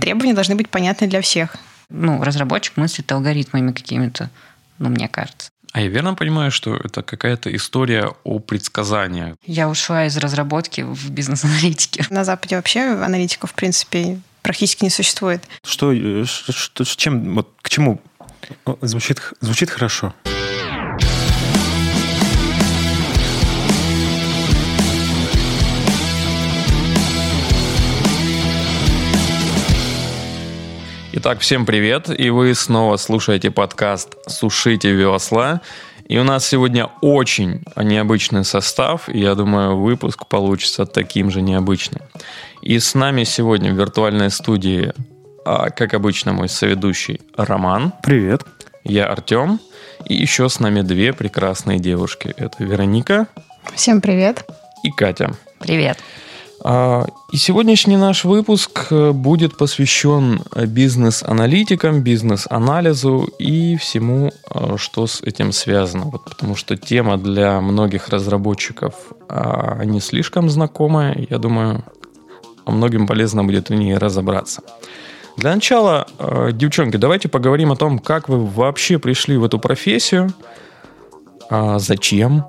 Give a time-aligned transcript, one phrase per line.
[0.00, 1.56] требования должны быть понятны для всех.
[1.90, 4.30] Ну, разработчик мыслит алгоритмами какими-то,
[4.78, 5.50] ну, мне кажется.
[5.72, 9.34] А я верно понимаю, что это какая-то история о предсказаниях?
[9.44, 12.06] Я ушла из разработки в бизнес-аналитике.
[12.10, 15.42] На Западе вообще аналитиков, в принципе, практически не существует.
[15.64, 18.00] Что, э, что, чем, вот, к чему?
[18.82, 20.14] Звучит, звучит хорошо.
[31.26, 35.62] Итак, всем привет, и вы снова слушаете подкаст «Сушите весла».
[36.06, 42.02] И у нас сегодня очень необычный состав, и я думаю, выпуск получится таким же необычным.
[42.60, 44.92] И с нами сегодня в виртуальной студии,
[45.46, 47.94] а, как обычно, мой соведущий Роман.
[48.02, 48.42] Привет.
[48.84, 49.60] Я Артем.
[50.04, 52.34] И еще с нами две прекрасные девушки.
[52.36, 53.28] Это Вероника.
[53.74, 54.44] Всем привет.
[54.82, 55.34] И Катя.
[55.58, 55.96] Привет.
[55.96, 56.33] А,
[56.66, 65.52] и сегодняшний наш выпуск э, будет посвящен бизнес-аналитикам, бизнес-анализу и всему, э, что с этим
[65.52, 66.04] связано.
[66.04, 68.94] Вот потому что тема для многих разработчиков
[69.28, 71.26] а, не слишком знакомая.
[71.28, 71.84] Я думаю,
[72.66, 74.62] многим полезно будет в ней разобраться.
[75.36, 80.32] Для начала, э, девчонки, давайте поговорим о том, как вы вообще пришли в эту профессию,
[81.50, 82.44] а, зачем,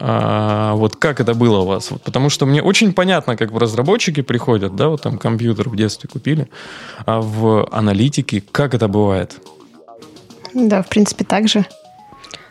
[0.00, 1.90] а, вот как это было у вас?
[1.90, 5.76] Вот, потому что мне очень понятно, как в разработчики приходят, да, вот там компьютер в
[5.76, 6.48] детстве купили,
[7.06, 9.36] а в аналитике как это бывает?
[10.54, 11.66] Да, в принципе, так же.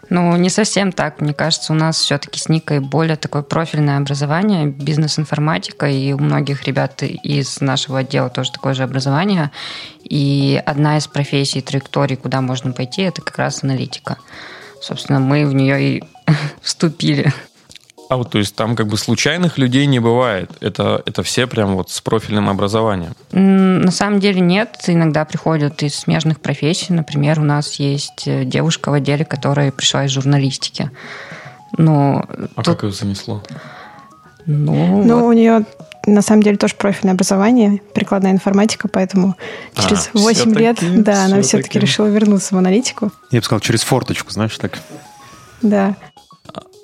[0.09, 1.20] Ну, не совсем так.
[1.20, 6.64] Мне кажется, у нас все-таки с Никой более такое профильное образование, бизнес-информатика, и у многих
[6.64, 9.52] ребят из нашего отдела тоже такое же образование.
[10.03, 14.18] И одна из профессий, траекторий, куда можно пойти, это как раз аналитика.
[14.81, 16.03] Собственно, мы в нее и
[16.61, 17.33] вступили.
[18.09, 20.50] А вот, то есть там как бы случайных людей не бывает.
[20.61, 23.14] Это, это все прям вот с профильным образованием.
[23.31, 24.78] На самом деле нет.
[24.88, 26.94] Иногда приходят из смежных профессий.
[26.94, 30.89] Например, у нас есть э, девушка в отделе, которая пришла из журналистики.
[31.78, 32.25] Но
[32.56, 32.75] а тут...
[32.75, 33.44] как ее занесло?
[34.46, 35.25] Ну, ну вот.
[35.25, 35.66] у нее
[36.06, 39.35] на самом деле тоже профильное образование, прикладная информатика, поэтому
[39.75, 43.12] а, через а, 8 лет, да, она все-таки решила вернуться в аналитику.
[43.31, 44.80] Я бы сказал, через форточку, знаешь, так.
[45.62, 45.97] Да.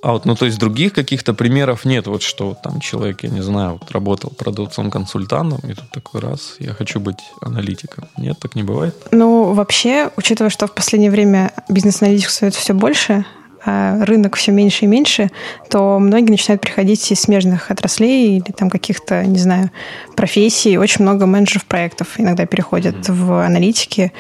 [0.04, 3.42] А вот, ну, то есть других каких-то примеров нет, вот что там человек, я не
[3.42, 8.10] знаю, вот работал продавцом консультантом, и тут такой раз, я хочу быть аналитиком.
[8.18, 8.96] Нет, так не бывает?
[9.12, 13.26] Ну, вообще, учитывая, что в последнее время бизнес-аналитик становится все больше,
[13.66, 15.32] рынок все меньше и меньше,
[15.70, 19.72] то многие начинают приходить из смежных отраслей или там каких-то, не знаю,
[20.16, 20.78] профессий.
[20.78, 23.14] Очень много менеджеров проектов иногда переходят mm-hmm.
[23.14, 24.12] в аналитики.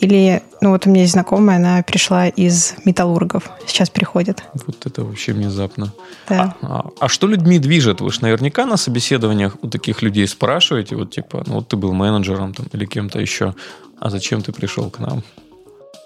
[0.00, 4.42] Или, ну вот у меня есть знакомая, она пришла из металлургов, сейчас приходит.
[4.66, 5.92] Вот это вообще внезапно.
[6.28, 6.56] Да.
[6.60, 8.00] А, а, а что людьми движет?
[8.00, 11.92] Вы же наверняка на собеседованиях у таких людей спрашиваете, вот типа, ну вот ты был
[11.92, 13.54] менеджером там или кем-то еще,
[14.00, 15.22] а зачем ты пришел к нам?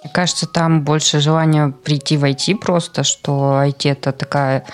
[0.03, 4.65] Мне кажется, там больше желания прийти в IT просто, что IT это такая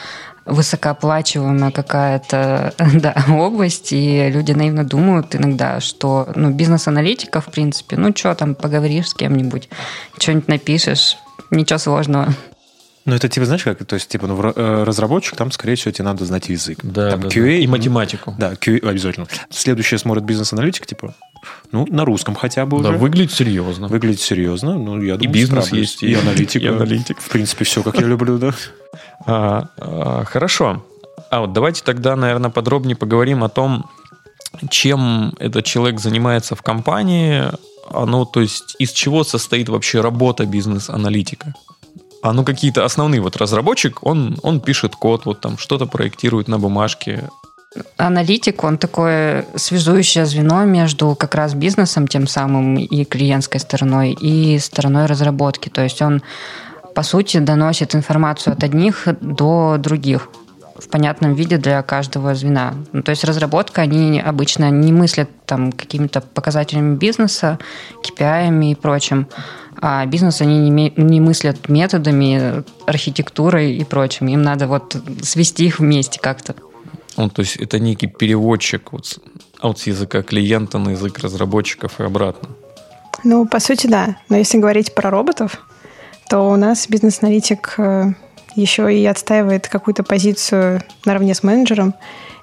[0.45, 8.15] высокооплачиваемая какая-то да, область, и люди наивно думают иногда, что ну, бизнес-аналитика, в принципе, ну
[8.15, 9.69] что там, поговоришь с кем-нибудь,
[10.19, 11.17] что-нибудь напишешь,
[11.51, 12.35] ничего сложного.
[13.05, 16.05] Ну, это типа, знаешь, как, то есть, типа, ну, э, разработчик, там, скорее всего, тебе
[16.05, 16.79] надо знать язык.
[16.85, 17.51] Да, там, да, QA, да.
[17.51, 18.35] И математику.
[18.39, 19.27] Да, QA обязательно.
[19.51, 21.15] Следующее смотрит бизнес-аналитик, типа,
[21.71, 22.99] ну, на русском хотя бы да, уже.
[22.99, 23.89] выглядит серьезно.
[23.89, 24.75] Выглядит серьезно.
[24.75, 25.91] Ну, я думаю, и бизнес справлюсь.
[25.91, 26.63] есть, и, и аналитик.
[26.63, 27.21] И аналитик.
[27.21, 28.53] В принципе, все, как я люблю, да.
[29.27, 30.85] А, а, хорошо.
[31.31, 33.89] А вот давайте тогда, наверное, подробнее поговорим о том,
[34.71, 37.45] чем этот человек занимается в компании,
[37.91, 41.55] оно, то есть из чего состоит вообще работа бизнес-аналитика?
[42.23, 46.59] А ну какие-то основные, вот разработчик, он, он пишет код, вот там что-то проектирует на
[46.59, 47.29] бумажке,
[47.97, 54.59] Аналитик, он такое связующее звено между как раз бизнесом тем самым и клиентской стороной, и
[54.59, 55.69] стороной разработки.
[55.69, 56.23] То есть он,
[56.95, 60.29] по сути, доносит информацию от одних до других
[60.77, 62.75] в понятном виде для каждого звена.
[62.93, 67.59] Ну, то есть разработка, они обычно не мыслят там какими-то показателями бизнеса,
[68.05, 69.29] KPI и прочим,
[69.81, 74.29] а бизнес они не, не мыслят методами, архитектурой и прочим.
[74.29, 76.55] Им надо вот свести их вместе как-то.
[77.17, 79.19] Ну, то есть это некий переводчик вот,
[79.61, 82.51] от языка клиента на язык разработчиков и обратно.
[83.25, 84.17] Ну, по сути, да.
[84.29, 85.65] Но если говорить про роботов,
[86.29, 88.13] то у нас бизнес-аналитик э,
[88.57, 91.95] еще и отстаивает какую-то позицию наравне с менеджером.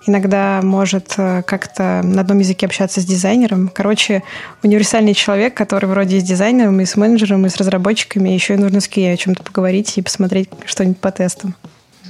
[0.07, 3.69] Иногда может э, как-то на одном языке общаться с дизайнером.
[3.73, 4.23] Короче,
[4.63, 8.29] универсальный человек, который вроде и с дизайнером, и с менеджером, и с разработчиками.
[8.29, 11.55] Еще и нужно с QA о чем-то поговорить и посмотреть что-нибудь по тестам.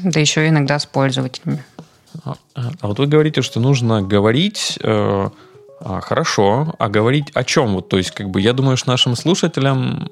[0.04, 1.64] Да еще иногда с пользователями.
[2.24, 2.36] А,
[2.82, 5.30] вот вы говорите, что нужно говорить э,
[5.82, 6.76] А, хорошо.
[6.78, 7.76] А говорить о чем?
[7.76, 10.10] Вот, то есть, как бы, я думаю, что нашим слушателям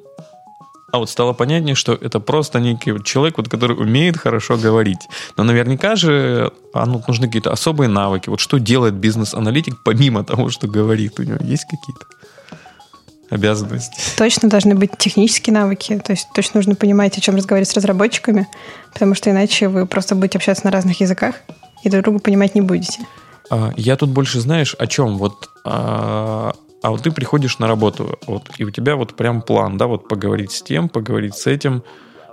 [0.90, 5.10] а вот стало понятнее, что это просто некий человек, вот, который умеет хорошо говорить.
[5.36, 8.30] Но наверняка же а, ну, нужны какие-то особые навыки.
[8.30, 11.20] Вот что делает бизнес-аналитик помимо того, что говорит?
[11.20, 12.06] У него есть какие-то
[13.30, 14.00] обязанности?
[14.18, 16.02] Точно должны быть технические навыки.
[16.04, 18.48] То есть точно нужно понимать, о чем разговаривать с разработчиками,
[18.94, 21.36] потому что иначе вы просто будете общаться на разных языках
[21.84, 23.00] и друг друга понимать не будете.
[23.50, 25.18] А, я тут больше знаешь о чем?
[25.18, 29.78] Вот а, а вот ты приходишь на работу, вот, и у тебя вот прям план,
[29.78, 31.84] да, вот поговорить с тем, поговорить с этим,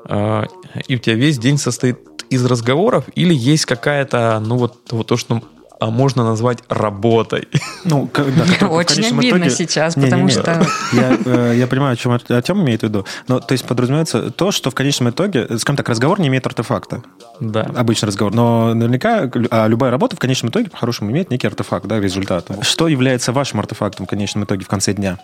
[0.09, 0.45] э,
[0.87, 1.99] и у тебя весь день состоит
[2.31, 5.43] из разговоров, или есть какая-то, ну вот, вот то, что
[5.85, 7.49] а можно назвать работой.
[7.87, 9.51] Ну, да, Очень обидно итоге...
[9.51, 10.67] сейчас, не, потому не, не, что...
[10.95, 13.05] Я, э, я понимаю, о чем Артем имеет в виду.
[13.29, 17.03] Но, то есть подразумевается то, что в конечном итоге, скажем так, разговор не имеет артефакта.
[17.41, 17.71] Да.
[17.77, 18.33] Обычный разговор.
[18.33, 22.49] Но наверняка а любая работа в конечном итоге, по-хорошему, имеет некий артефакт, да, результат.
[22.63, 25.19] Что является вашим артефактом в конечном итоге в конце дня?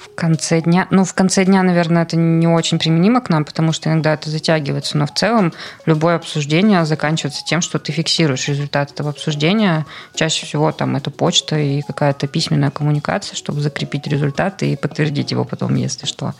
[0.00, 3.72] В конце дня, ну, в конце дня, наверное, это не очень применимо к нам, потому
[3.72, 5.52] что иногда это затягивается, но в целом
[5.84, 9.84] любое обсуждение заканчивается тем, что ты фиксируешь результат этого обсуждения.
[10.14, 15.44] Чаще всего там это почта и какая-то письменная коммуникация, чтобы закрепить результат и подтвердить его
[15.44, 16.32] потом, если что.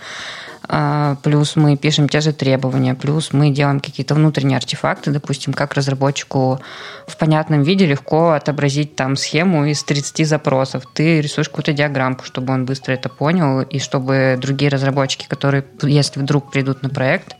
[0.68, 5.74] А, плюс мы пишем те же требования, плюс мы делаем какие-то внутренние артефакты, допустим, как
[5.74, 6.60] разработчику
[7.06, 10.84] в понятном виде легко отобразить там схему из 30 запросов.
[10.92, 16.20] Ты рисуешь какую-то диаграммку, чтобы он быстро это понял, и чтобы другие разработчики, которые, если
[16.20, 17.36] вдруг придут на проект,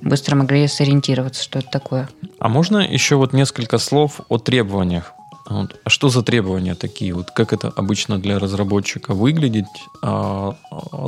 [0.00, 2.08] быстро могли сориентироваться, что это такое.
[2.38, 5.14] А можно еще вот несколько слов о требованиях?
[5.52, 5.80] Вот.
[5.84, 7.12] А что за требования такие?
[7.12, 9.66] Вот как это обычно для разработчика выглядеть
[10.02, 10.56] а,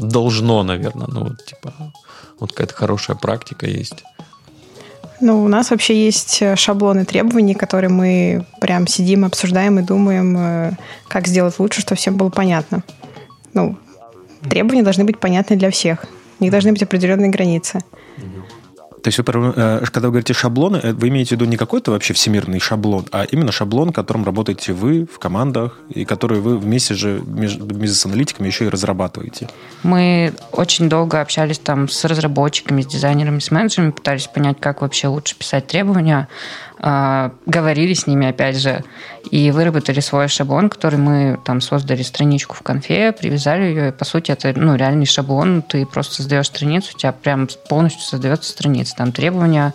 [0.01, 1.73] должно, наверное, ну вот типа
[2.39, 4.05] вот какая-то хорошая практика есть.
[5.21, 10.37] Ну, у нас вообще есть э, шаблоны требований, которые мы прям сидим, обсуждаем и думаем,
[10.37, 10.73] э,
[11.09, 12.83] как сделать лучше, чтобы всем было понятно.
[13.55, 13.77] Ну,
[14.51, 16.05] требования должны быть понятны для всех.
[16.41, 17.81] У них должны быть определенные границы.
[19.05, 22.15] То есть, э, когда вы говорите шаблоны, э, вы имеете в виду не какой-то вообще
[22.15, 27.21] всемирный шаблон, а именно шаблон, которым работаете вы в командах, и который вы вместе же
[27.27, 29.51] между бизнес-аналитиками еще и разрабатываете?
[29.83, 35.09] Мы очень долго общались там с разработчиками, с дизайнерами, с менеджерами, пытались понять, как вообще
[35.09, 36.29] лучше писать требования.
[36.87, 38.85] А, говорили с ними, опять же,
[39.31, 44.05] и выработали свой шаблон, который мы там создали страничку в конфе, привязали ее, и, по
[44.05, 48.97] сути, это ну, реальный шаблон, ты просто создаешь страницу, у тебя прям полностью создается страница,
[48.97, 49.73] там требования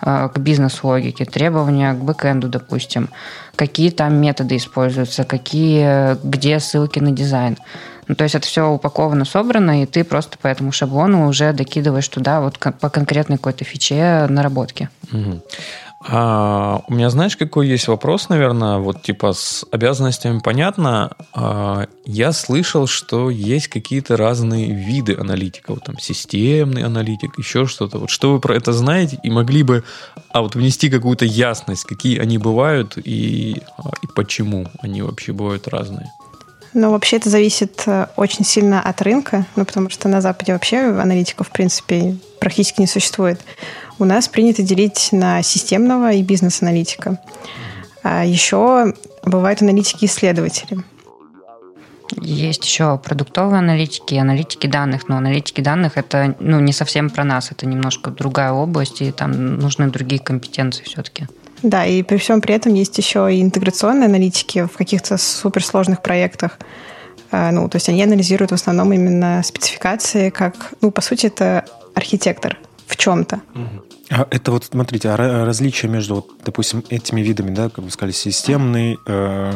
[0.00, 3.10] а, к бизнес-логике, требования к бэкэнду, допустим,
[3.54, 7.58] какие там методы используются, какие, где ссылки на дизайн.
[8.08, 12.08] Ну, то есть это все упаковано, собрано, и ты просто по этому шаблону уже докидываешь
[12.08, 14.88] туда вот по конкретной какой-то фиче наработки.
[15.12, 15.42] Угу.
[16.08, 21.12] А, у меня, знаешь, какой есть вопрос, наверное, вот типа с обязанностями понятно.
[21.34, 27.98] А, я слышал, что есть какие-то разные виды аналитика, вот там системный аналитик, еще что-то.
[27.98, 29.82] Вот что вы про это знаете и могли бы,
[30.30, 35.66] а вот внести какую-то ясность, какие они бывают и, а, и почему они вообще бывают
[35.66, 36.10] разные?
[36.72, 40.80] Ну, вообще это зависит э, очень сильно от рынка, ну, потому что на Западе вообще
[40.80, 43.40] аналитиков, в принципе, практически не существует.
[43.98, 47.18] У нас принято делить на системного и бизнес-аналитика.
[48.02, 48.94] А еще
[49.24, 50.78] бывают аналитики-исследователи.
[52.20, 57.50] Есть еще продуктовые аналитики аналитики данных, но аналитики данных это ну, не совсем про нас,
[57.50, 61.26] это немножко другая область, и там нужны другие компетенции все-таки.
[61.62, 66.58] Да, и при всем при этом есть еще и интеграционные аналитики в каких-то суперсложных проектах.
[67.32, 71.64] А, ну, то есть они анализируют в основном именно спецификации, как, ну, по сути, это
[71.94, 73.40] архитектор в чем-то.
[74.10, 78.12] А это вот, смотрите, а различие между, вот, допустим, этими видами, да, как вы сказали,
[78.12, 79.54] системный, э,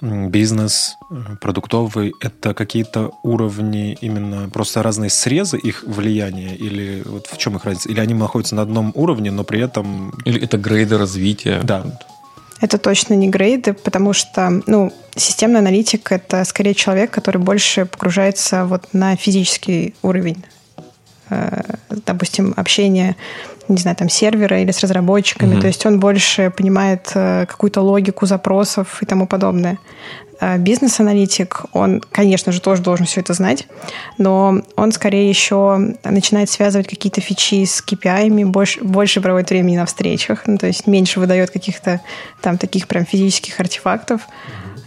[0.00, 7.38] бизнес, э, продуктовый, это какие-то уровни именно просто разные срезы их влияния или вот в
[7.38, 7.88] чем их разница?
[7.88, 10.12] Или они находятся на одном уровне, но при этом...
[10.24, 11.60] Или это грейды развития?
[11.62, 11.84] Да.
[12.60, 18.64] Это точно не грейды, потому что, ну, системный аналитик— это скорее человек, который больше погружается
[18.66, 20.44] вот на физический уровень.
[21.30, 21.62] Э,
[22.06, 23.16] допустим, общение
[23.68, 25.54] не знаю, там, сервера или с разработчиками.
[25.54, 25.60] Mm-hmm.
[25.60, 29.78] То есть он больше понимает э, какую-то логику запросов и тому подобное.
[30.40, 33.68] А бизнес-аналитик, он, конечно же, тоже должен все это знать,
[34.18, 39.86] но он скорее еще начинает связывать какие-то фичи с KPI, больше, больше проводит времени на
[39.86, 42.00] встречах, ну, то есть меньше выдает каких-то
[42.40, 44.22] там таких прям физических артефактов.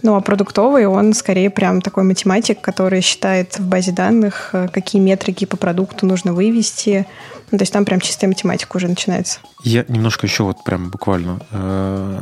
[0.06, 5.02] Ну, а продуктовый, он скорее прям такой математик, который считает в базе данных, э, какие
[5.02, 7.08] метрики по продукту нужно вывести.
[7.50, 9.40] Ну, то есть там прям чистая математика уже начинается.
[9.64, 12.20] Я немножко еще вот прям буквально э,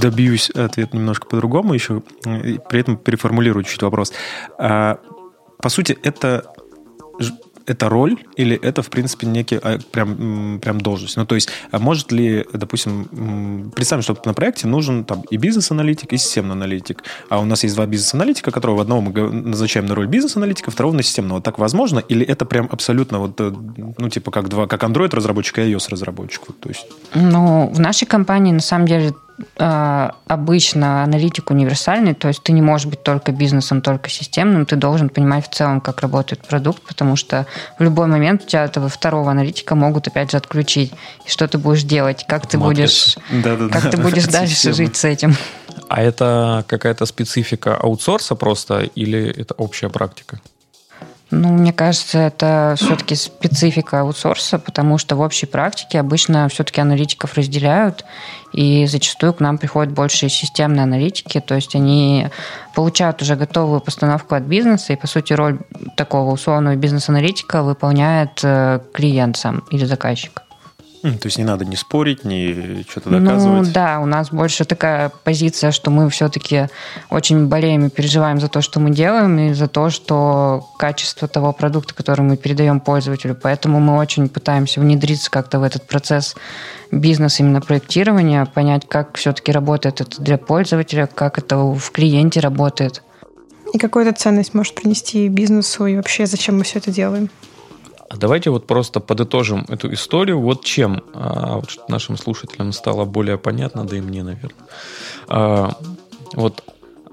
[0.00, 4.14] добьюсь ответ немножко по-другому еще, при этом переформулирую чуть вопрос.
[4.58, 4.98] А,
[5.60, 6.46] по сути, это
[7.66, 11.16] это роль или это, в принципе, некий а, прям, прям должность?
[11.16, 16.12] Ну, то есть, а может ли, допустим, представим, что на проекте нужен там и бизнес-аналитик,
[16.12, 20.06] и системный аналитик, а у нас есть два бизнес-аналитика, которого одного мы назначаем на роль
[20.06, 21.40] бизнес-аналитика, второго на системного.
[21.40, 21.98] Так возможно?
[21.98, 23.52] Или это прям абсолютно вот, э,
[23.98, 26.42] ну, типа, как два, как Android-разработчик и iOS-разработчик?
[26.48, 26.86] Вот, то есть...
[27.14, 29.14] Ну, в нашей компании, на самом деле,
[29.56, 35.08] обычно аналитик универсальный, то есть ты не можешь быть только бизнесом, только системным, ты должен
[35.10, 37.46] понимать в целом, как работает продукт, потому что
[37.78, 40.92] в любой момент у тебя этого второго аналитика могут опять же отключить.
[41.26, 42.24] И что ты будешь делать?
[42.26, 45.36] Как ты будешь, да, да, как да, ты будешь дальше жить с этим?
[45.88, 50.40] А это какая-то специфика аутсорса просто или это общая практика?
[51.32, 57.34] Ну, мне кажется, это все-таки специфика аутсорса, потому что в общей практике обычно все-таки аналитиков
[57.34, 58.04] разделяют,
[58.52, 62.28] и зачастую к нам приходят больше системные аналитики, то есть они
[62.74, 65.58] получают уже готовую постановку от бизнеса, и, по сути, роль
[65.96, 70.45] такого условного бизнес-аналитика выполняет э, клиент сам или заказчик.
[71.14, 73.68] То есть не надо ни спорить, ни что-то доказывать.
[73.68, 76.68] Ну да, у нас больше такая позиция, что мы все-таки
[77.10, 81.52] очень болеем и переживаем за то, что мы делаем, и за то, что качество того
[81.52, 83.36] продукта, который мы передаем пользователю.
[83.40, 86.34] Поэтому мы очень пытаемся внедриться как-то в этот процесс
[86.90, 93.02] бизнес именно проектирования, понять, как все-таки работает это для пользователя, как это в клиенте работает.
[93.72, 97.28] И какую то ценность может принести бизнесу, и вообще зачем мы все это делаем?
[98.08, 100.40] А давайте вот просто подытожим эту историю.
[100.40, 104.66] Вот чем а, вот, нашим слушателям стало более понятно, да и мне, наверное.
[105.28, 105.76] А,
[106.34, 106.62] вот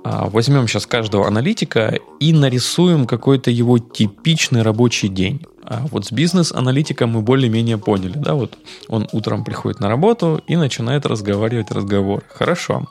[0.03, 5.45] возьмем сейчас каждого аналитика и нарисуем какой-то его типичный рабочий день.
[5.65, 8.57] А вот с бизнес-аналитиком мы более-менее поняли, да, вот
[8.87, 12.23] он утром приходит на работу и начинает разговаривать разговор.
[12.33, 12.87] Хорошо.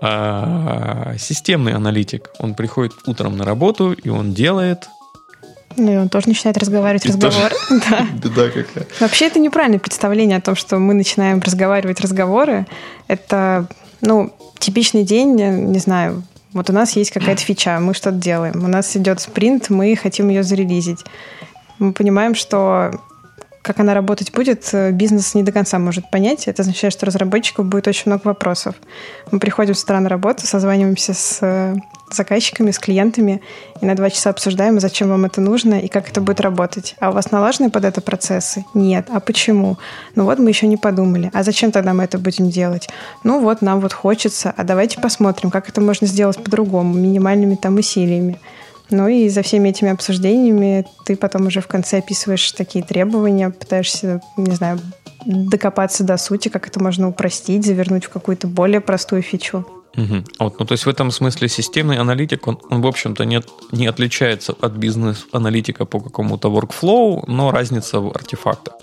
[0.00, 4.88] А, системный аналитик, он приходит утром на работу и он делает
[5.76, 7.52] ну, и он тоже начинает разговаривать и разговор.
[7.90, 8.06] Да.
[8.22, 8.86] Беда какая.
[9.00, 12.66] Вообще, это неправильное представление о том, что мы начинаем разговаривать разговоры.
[13.08, 13.68] Это,
[14.00, 18.64] ну, типичный день, не знаю, вот у нас есть какая-то фича, мы что-то делаем.
[18.64, 21.00] У нас идет спринт, мы хотим ее зарелизить.
[21.78, 22.92] Мы понимаем, что
[23.66, 26.46] как она работать будет, бизнес не до конца может понять.
[26.46, 28.76] Это означает, что разработчиков будет очень много вопросов.
[29.32, 31.76] Мы приходим с утра на работу, созваниваемся с
[32.08, 33.42] заказчиками, с клиентами,
[33.80, 36.94] и на два часа обсуждаем, зачем вам это нужно и как это будет работать.
[37.00, 38.64] А у вас налажены под это процессы?
[38.74, 39.08] Нет.
[39.12, 39.76] А почему?
[40.14, 41.32] Ну вот мы еще не подумали.
[41.34, 42.88] А зачем тогда мы это будем делать?
[43.24, 47.74] Ну вот нам вот хочется, а давайте посмотрим, как это можно сделать по-другому, минимальными там
[47.74, 48.38] усилиями.
[48.90, 54.20] Ну и за всеми этими обсуждениями ты потом уже в конце описываешь такие требования, пытаешься,
[54.36, 54.78] не знаю,
[55.24, 59.66] докопаться до сути, как это можно упростить, завернуть в какую-то более простую фичу.
[59.96, 60.24] Угу.
[60.38, 63.40] Вот, ну, то есть в этом смысле системный аналитик, он, он в общем-то, не,
[63.72, 68.74] не отличается от бизнес-аналитика по какому-то workflow, но разница в артефактах.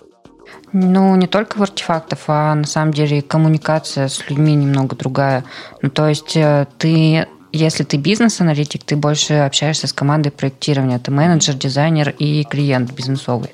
[0.72, 5.46] Ну, не только в артефактах, а на самом деле коммуникация с людьми немного другая.
[5.84, 11.00] Ну, то есть э, ты если ты бизнес-аналитик, ты больше общаешься с командой проектирования.
[11.00, 13.52] Ты менеджер, дизайнер и клиент бизнесовый.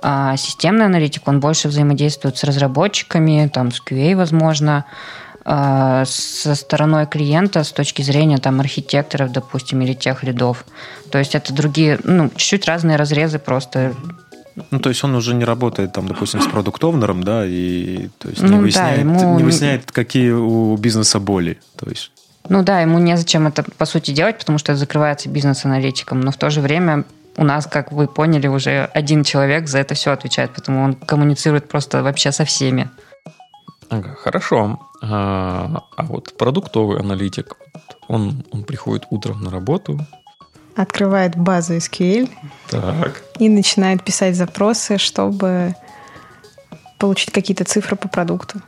[0.00, 4.86] А системный аналитик, он больше взаимодействует с разработчиками, там, с QA, возможно,
[5.44, 10.64] а, со стороной клиента с точки зрения там архитекторов, допустим, или тех рядов.
[11.10, 13.94] То есть это другие, ну, чуть-чуть разные разрезы просто
[14.70, 18.42] ну, то есть он уже не работает, там, допустим, с продукт-овнером, да, и то есть
[18.42, 19.36] ну, не, выясняет, да, ему...
[19.36, 21.60] не выясняет, какие у бизнеса боли.
[21.76, 22.10] То есть...
[22.48, 26.36] Ну да, ему незачем это, по сути, делать, потому что это закрывается бизнес-аналитиком, но в
[26.36, 27.04] то же время
[27.36, 31.68] у нас, как вы поняли, уже один человек за это все отвечает, поэтому он коммуницирует
[31.68, 32.90] просто вообще со всеми.
[33.90, 34.80] Ага, хорошо.
[35.02, 37.56] А, а вот продуктовый аналитик,
[38.08, 39.98] он, он приходит утром на работу,
[40.74, 42.30] открывает базу SQL
[42.70, 43.22] так.
[43.38, 45.74] и начинает писать запросы, чтобы
[46.98, 48.60] получить какие-то цифры по продукту.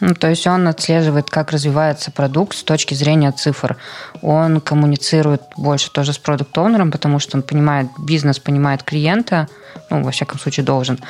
[0.00, 3.76] Ну, то есть он отслеживает, как развивается продукт с точки зрения цифр.
[4.22, 9.48] Он коммуницирует больше тоже с продукт-оунером, потому что он понимает, бизнес понимает клиента,
[9.90, 11.00] ну, во всяком случае, должен,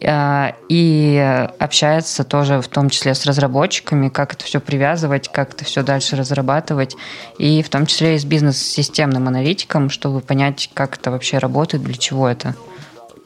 [0.00, 5.64] э, и общается тоже в том числе с разработчиками, как это все привязывать, как это
[5.64, 6.96] все дальше разрабатывать,
[7.38, 11.94] и в том числе и с бизнес-системным аналитиком, чтобы понять, как это вообще работает, для
[11.94, 12.54] чего это.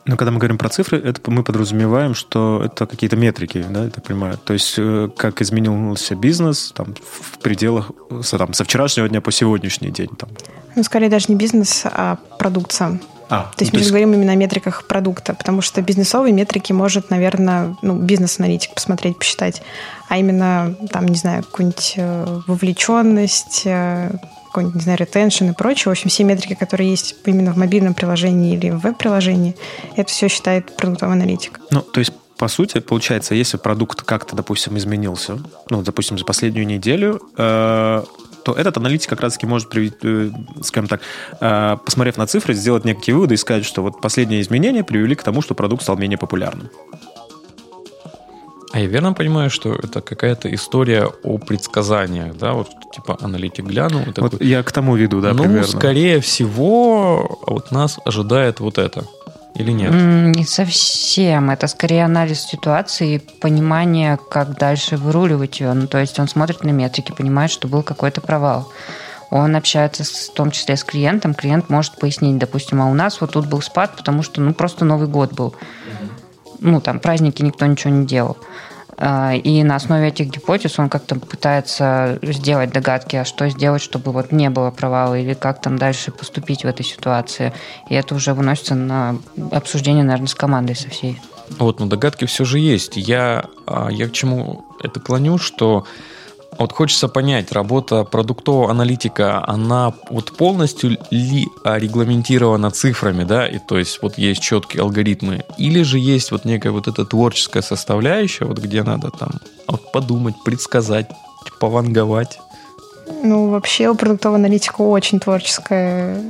[0.07, 3.91] Но когда мы говорим про цифры, это мы подразумеваем, что это какие-то метрики, да, я
[3.91, 4.39] так понимаю.
[4.39, 7.91] То есть э, как изменился бизнес там, в пределах
[8.31, 10.09] там, со вчерашнего дня по сегодняшний день.
[10.17, 10.31] Там.
[10.75, 13.01] Ну, скорее даже не бизнес, а продукт сам.
[13.29, 13.91] А, то есть ну, мы есть...
[13.91, 19.63] говорим именно о метриках продукта, потому что бизнесовые метрики может, наверное, ну, бизнес-аналитик посмотреть, посчитать,
[20.09, 24.11] а именно, там, не знаю, какую-нибудь э, вовлеченность, э,
[24.51, 25.85] какой-нибудь, не знаю, ретеншн и прочее.
[25.87, 29.57] В общем, все метрики, которые есть именно в мобильном приложении или в веб-приложении,
[29.97, 31.61] это все считает продуктовый аналитик.
[31.71, 35.39] Ну, то есть по сути, получается, если продукт как-то, допустим, изменился,
[35.69, 38.03] ну, допустим, за последнюю неделю, э,
[38.45, 40.31] то этот аналитик как раз-таки может, э,
[40.63, 41.03] скажем так,
[41.39, 45.23] э, посмотрев на цифры, сделать некие выводы и сказать, что вот последние изменения привели к
[45.23, 46.71] тому, что продукт стал менее популярным.
[48.73, 54.03] А я верно понимаю, что это какая-то история о предсказаниях, да, вот типа аналитик глянул.
[54.03, 55.67] И такой, вот я к тому веду, да, Ну, примерно.
[55.67, 59.05] скорее всего, вот нас ожидает вот это.
[59.57, 59.91] Или нет?
[59.93, 61.51] Не совсем.
[61.51, 65.73] Это скорее анализ ситуации и понимание, как дальше выруливать ее.
[65.73, 68.71] Ну, то есть он смотрит на метрики, понимает, что был какой-то провал.
[69.31, 71.35] Он общается с, в том числе с клиентом.
[71.35, 74.85] Клиент может пояснить, допустим, а у нас вот тут был спад, потому что ну просто
[74.85, 75.55] Новый год был.
[76.61, 78.37] Ну, там праздники никто ничего не делал.
[79.03, 84.13] А, и на основе этих гипотез он как-то пытается сделать догадки, а что сделать, чтобы
[84.13, 87.55] вот не было провала, или как там дальше поступить в этой ситуации.
[87.89, 89.17] И это уже выносится на
[89.53, 91.19] обсуждение, наверное, с командой со всей.
[91.59, 92.99] Вот, но догадки все же есть.
[92.99, 95.87] Я, а, я к чему это клоню, что
[96.61, 103.79] вот хочется понять, работа продуктового аналитика, она вот полностью ли регламентирована цифрами, да, и то
[103.79, 108.59] есть вот есть четкие алгоритмы, или же есть вот некая вот эта творческая составляющая, вот
[108.59, 109.31] где надо там
[109.67, 111.11] вот подумать, предсказать,
[111.61, 112.39] пованговать?
[113.23, 116.23] Ну, вообще у продуктового аналитика очень творческая,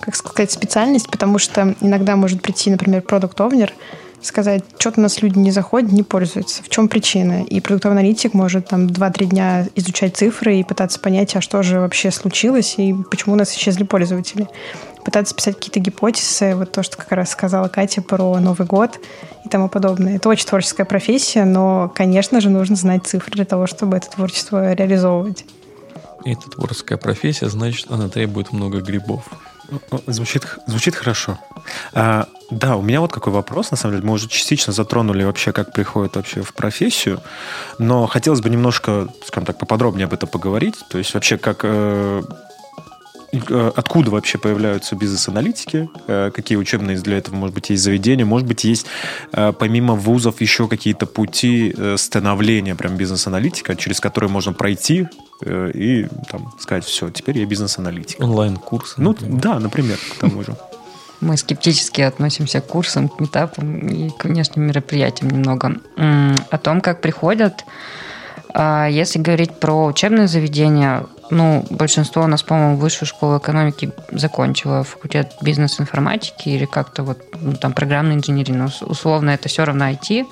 [0.00, 3.72] как сказать, специальность, потому что иногда может прийти, например, продукт-овнер,
[4.22, 6.62] сказать, что-то у нас люди не заходят, не пользуются.
[6.62, 7.42] В чем причина?
[7.44, 11.80] И продуктовый аналитик может там 2-3 дня изучать цифры и пытаться понять, а что же
[11.80, 14.48] вообще случилось и почему у нас исчезли пользователи.
[15.04, 19.00] Пытаться писать какие-то гипотезы, вот то, что как раз сказала Катя про Новый год
[19.44, 20.16] и тому подобное.
[20.16, 24.74] Это очень творческая профессия, но, конечно же, нужно знать цифры для того, чтобы это творчество
[24.74, 25.44] реализовывать.
[26.24, 29.24] И это творческая профессия, значит, она требует много грибов.
[30.06, 31.38] Звучит, звучит хорошо.
[31.92, 34.06] А, да, у меня вот какой вопрос, на самом деле.
[34.06, 37.20] Мы уже частично затронули вообще, как приходит вообще в профессию,
[37.78, 40.76] но хотелось бы немножко, скажем так, поподробнее об этом поговорить.
[40.88, 42.22] То есть вообще, как э,
[43.32, 48.48] Э, откуда вообще появляются бизнес-аналитики, э, какие учебные для этого, может быть, есть заведения, может
[48.48, 48.86] быть, есть
[49.30, 55.08] помимо вузов еще какие-то пути становления прям бизнес-аналитика, через которые можно пройти
[55.44, 58.20] и там, сказать, все, теперь я бизнес-аналитик.
[58.20, 58.94] Онлайн-курсы.
[58.98, 60.56] Ну, да, например, к тому же.
[61.20, 65.76] Мы скептически относимся к курсам, к метапам и к внешним мероприятиям немного.
[65.96, 67.64] О том, как приходят
[68.54, 74.84] а если говорить про учебные заведения, ну, большинство у нас, по-моему, высшую школу экономики закончило,
[74.84, 80.26] факультет бизнес-информатики или как-то вот ну, там программной инженерии, но условно это все равно IT.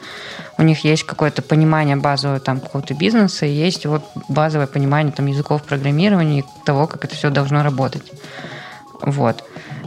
[0.58, 5.26] У них есть какое-то понимание базовое там какого-то бизнеса, и есть вот базовое понимание там
[5.26, 8.04] языков программирования и того, как это все должно работать.
[9.02, 9.44] Вот.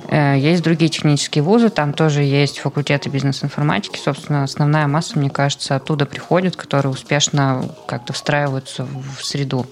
[0.09, 3.99] Э, есть другие технические вузы, там тоже есть факультеты бизнес-информатики.
[4.03, 9.67] Собственно, основная масса, мне кажется, оттуда приходит, которые успешно как-то встраиваются в среду.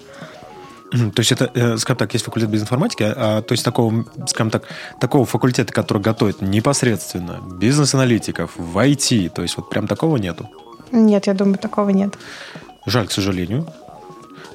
[0.92, 4.52] То есть это, э, скажем так, есть факультет бизнес-информатики, а, а то есть такого, скажем
[4.52, 4.64] так,
[5.02, 10.50] такого факультета, который готовит непосредственно бизнес-аналитиков в IT, то есть вот прям такого нету?
[10.92, 12.18] Нет, я думаю, такого нет.
[12.86, 13.68] Жаль, к сожалению.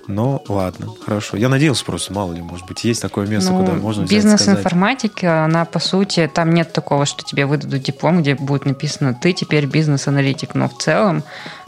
[0.08, 1.36] Но ладно, хорошо.
[1.36, 5.64] Я надеялся просто, мало ли, может быть, есть такое место, ну, куда можно Бизнес-информатика, она,
[5.64, 10.54] по сути, там нет такого, что тебе выдадут диплом, где будет написано «ты теперь бизнес-аналитик».
[10.54, 11.22] Но в целом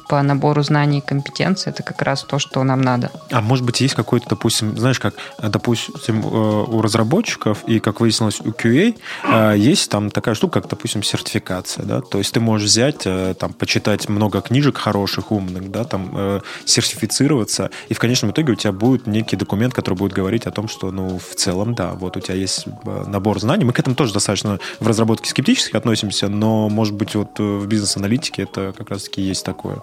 [0.09, 3.11] по набору знаний и компетенций, это как раз то, что нам надо.
[3.31, 8.41] А может быть, есть какой-то, допустим, знаешь, как, допустим, э, у разработчиков и, как выяснилось,
[8.41, 12.69] у QA э, есть там такая штука, как, допустим, сертификация, да, то есть ты можешь
[12.69, 18.53] взять, э, там, почитать много книжек хороших, умных, да, там, сертифицироваться, и в конечном итоге
[18.53, 21.93] у тебя будет некий документ, который будет говорить о том, что, ну, в целом, да,
[21.93, 23.65] вот у тебя есть набор знаний.
[23.65, 28.43] Мы к этому тоже достаточно в разработке скептически относимся, но, может быть, вот в бизнес-аналитике
[28.43, 29.83] это как раз-таки есть такое.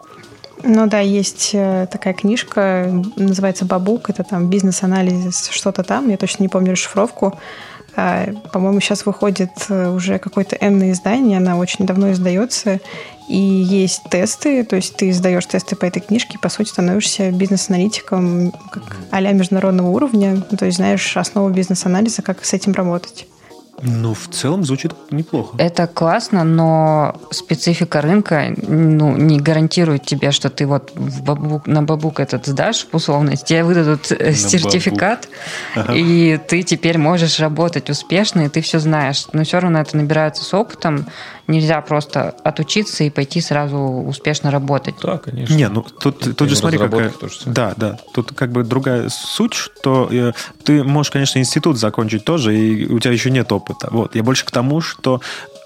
[0.63, 6.43] Ну да, есть э, такая книжка, называется «Бабук», это там бизнес-анализ, что-то там, я точно
[6.43, 7.37] не помню расшифровку.
[7.95, 12.79] А, по-моему, сейчас выходит э, уже какое-то энное издание, она очень давно издается,
[13.27, 17.31] и есть тесты, то есть ты сдаешь тесты по этой книжке, и, по сути, становишься
[17.31, 23.27] бизнес-аналитиком как а международного уровня, то есть знаешь основу бизнес-анализа, как с этим работать.
[23.81, 25.55] Ну, в целом звучит неплохо.
[25.57, 31.81] Это классно, но специфика рынка ну, не гарантирует тебе, что ты вот в бабук, на
[31.81, 35.27] бабук этот сдашь, условно, тебе выдадут э, на сертификат,
[35.75, 35.93] ага.
[35.93, 39.25] и ты теперь можешь работать успешно, и ты все знаешь.
[39.33, 41.07] Но все равно это набирается с опытом.
[41.47, 44.95] Нельзя просто отучиться и пойти сразу успешно работать.
[45.01, 45.53] Да, конечно.
[45.53, 47.11] Не, ну тут, тут же смотри, какая...
[47.45, 47.97] Да, да.
[48.13, 52.99] Тут как бы другая суть, что э, ты можешь, конечно, институт закончить тоже, и у
[52.99, 53.70] тебя еще нет опыта.
[53.91, 54.15] Вот.
[54.15, 55.21] Я больше к тому, что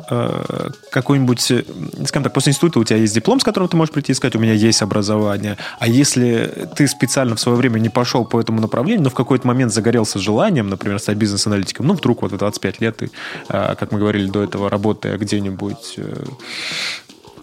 [0.09, 1.63] э, какой-нибудь, э,
[2.05, 4.35] скажем так, после института у тебя есть диплом, с которым ты можешь прийти и сказать,
[4.35, 5.57] у меня есть образование.
[5.79, 9.47] А если ты специально в свое время не пошел по этому направлению, но в какой-то
[9.47, 13.11] момент загорелся желанием, например, стать бизнес-аналитиком, ну, вдруг вот в 25 лет ты,
[13.49, 16.23] э, как мы говорили до этого, работая где-нибудь э,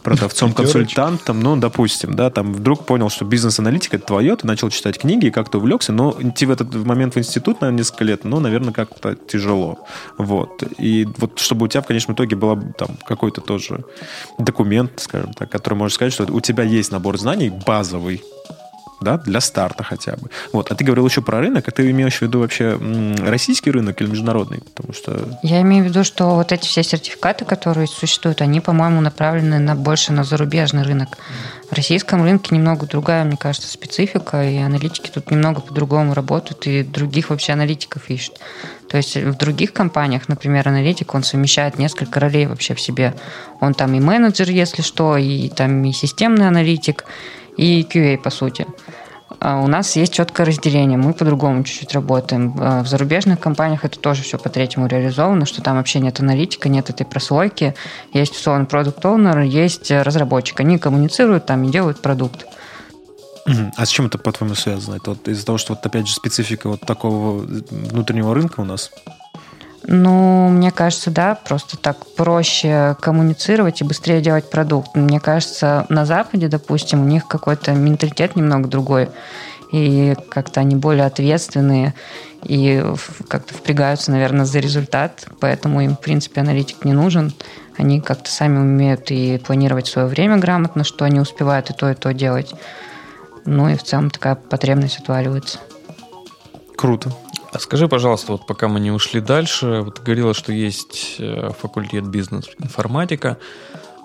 [0.03, 5.31] продавцом-консультантом, ну, допустим, да, там вдруг понял, что бизнес-аналитика это твое, ты начал читать книги,
[5.31, 9.15] как-то увлекся, но идти в этот момент в институт на несколько лет, ну, наверное, как-то
[9.15, 9.87] тяжело.
[10.19, 10.62] Вот.
[10.79, 13.85] И вот чтобы у тебя в конечном итоге был там какой-то тоже
[14.38, 18.23] документ, скажем так, который может сказать, что у тебя есть набор знаний базовый,
[19.03, 20.31] да, для старта хотя бы.
[20.53, 20.71] Вот.
[20.71, 22.79] А ты говорил еще про рынок, а ты имеешь в виду вообще
[23.27, 24.61] российский рынок или международный?
[24.61, 25.38] Потому что...
[25.43, 29.75] Я имею в виду, что вот эти все сертификаты, которые существуют, они, по-моему, направлены на,
[29.75, 31.19] больше на зарубежный рынок.
[31.71, 36.83] В российском рынке немного другая, мне кажется, специфика, и аналитики тут немного по-другому работают, и
[36.83, 38.41] других вообще аналитиков ищут.
[38.88, 43.15] То есть в других компаниях, например, аналитик, он совмещает несколько ролей вообще в себе.
[43.59, 47.07] Он там и менеджер, если что, и там и системный аналитик,
[47.57, 48.67] и QA, по сути.
[49.41, 52.55] А у нас есть четкое разделение, мы по-другому чуть-чуть работаем.
[52.59, 56.91] А в зарубежных компаниях это тоже все по-третьему реализовано, что там вообще нет аналитика, нет
[56.91, 57.75] этой прослойки.
[58.12, 60.61] Есть условно продукт оунер есть разработчик.
[60.61, 62.47] Они коммуницируют там и делают продукт.
[63.77, 64.97] А с чем это, по-твоему, связано?
[64.97, 68.93] Это вот из-за того, что вот опять же специфика вот такого внутреннего рынка у нас?
[69.85, 74.95] Ну, мне кажется, да, просто так проще коммуницировать и быстрее делать продукт.
[74.95, 79.09] Мне кажется, на Западе, допустим, у них какой-то менталитет немного другой,
[79.73, 81.95] и как-то они более ответственные
[82.42, 82.85] и
[83.29, 87.33] как-то впрягаются, наверное, за результат, поэтому им, в принципе, аналитик не нужен.
[87.77, 91.95] Они как-то сами умеют и планировать свое время грамотно, что они успевают и то, и
[91.95, 92.55] то делать.
[93.45, 95.59] Ну и в целом такая потребность отваливается.
[96.77, 97.12] Круто.
[97.53, 101.51] А скажи, пожалуйста, вот пока мы не ушли дальше, вот ты говорила, что есть э,
[101.59, 103.37] факультет бизнес-информатика.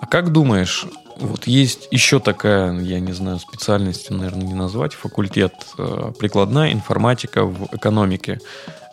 [0.00, 5.54] А как думаешь, вот есть еще такая, я не знаю, специальность, наверное, не назвать, факультет
[5.78, 8.38] э, прикладная информатика в экономике.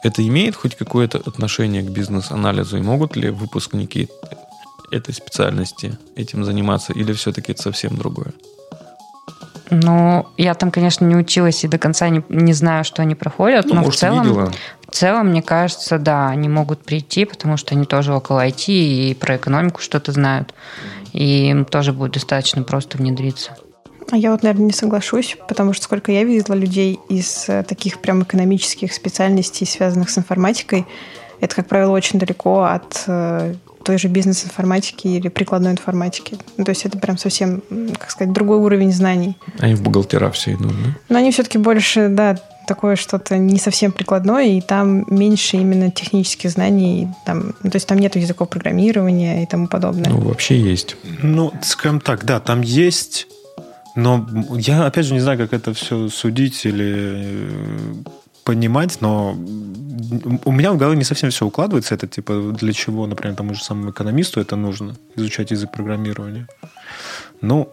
[0.04, 2.78] Это имеет хоть какое-то отношение к бизнес-анализу?
[2.78, 4.08] И могут ли выпускники
[4.90, 6.94] этой специальности этим заниматься?
[6.94, 8.34] Или все-таки это совсем другое?
[9.70, 13.66] Ну, я там, конечно, не училась и до конца не, не знаю, что они проходят,
[13.66, 14.52] ну, но может, в целом, видела.
[14.88, 19.16] в целом, мне кажется, да, они могут прийти, потому что они тоже около IT и
[19.16, 20.54] про экономику что-то знают,
[21.14, 23.58] и им тоже будет достаточно просто внедриться.
[24.12, 28.00] А я вот, наверное, не соглашусь, потому что сколько я видела людей из э, таких
[28.00, 30.86] прям экономических специальностей, связанных с информатикой,
[31.42, 36.38] это, как правило, очень далеко от э, той же бизнес-информатики или прикладной информатики.
[36.58, 37.62] Ну, то есть это прям совсем,
[38.00, 39.38] как сказать, другой уровень знаний.
[39.60, 40.98] Они в бухгалтера все идут, да?
[41.10, 42.36] Но они все-таки больше, да,
[42.68, 47.88] такое что-то не совсем прикладное, и там меньше именно технических знаний, там, ну, то есть
[47.88, 50.10] там нет языков программирования и тому подобное.
[50.10, 50.98] Ну, вообще есть.
[51.22, 53.28] Ну, скажем так, да, там есть,
[53.96, 57.94] но я, опять же, не знаю, как это все судить или э,
[58.46, 59.36] понимать, но
[60.46, 61.96] у меня в голове не совсем все укладывается.
[61.96, 66.48] Это типа для чего, например, тому же самому экономисту это нужно, изучать язык программирования.
[67.42, 67.70] Ну,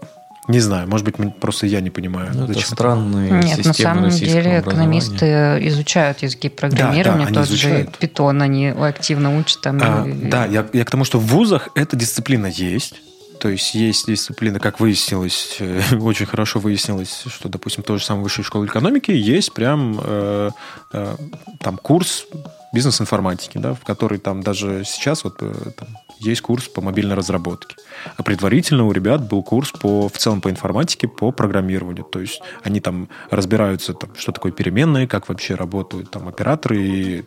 [0.49, 2.33] не знаю, может быть, просто я не понимаю.
[2.35, 7.91] Ну, это странные Нет, на самом деле экономисты изучают языки программирования, да, да, тот изучают.
[7.91, 9.61] же Python они активно учат.
[9.61, 10.13] Там, а, и...
[10.13, 13.03] Да, я, я к тому, что в вузах эта дисциплина есть,
[13.42, 18.05] то есть есть дисциплина, как выяснилось, э, очень хорошо выяснилось, что, допустим, в той же
[18.05, 20.50] самой высшей школе экономики есть прям э,
[20.92, 21.16] э,
[21.59, 22.28] там курс
[22.72, 25.88] бизнес-информатики, да, в который там даже сейчас вот там,
[26.20, 27.74] есть курс по мобильной разработке.
[28.16, 32.05] А предварительно у ребят был курс по, в целом по информатике, по программированию.
[32.05, 37.24] То есть они там разбираются, там, что такое переменные, как вообще работают там операторы и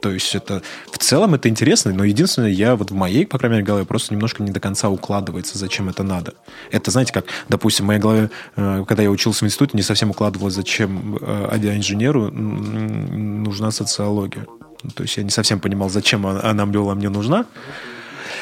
[0.00, 3.56] то есть это в целом это интересно, но единственное, я вот в моей, по крайней
[3.56, 6.34] мере, голове просто немножко не до конца укладывается, зачем это надо.
[6.70, 10.10] Это, знаете, как, допустим, в моей голове, э, когда я учился в институте, не совсем
[10.10, 14.46] укладывалось, зачем э, инженеру нужна социология.
[14.94, 17.46] То есть я не совсем понимал, зачем она была мне нужна.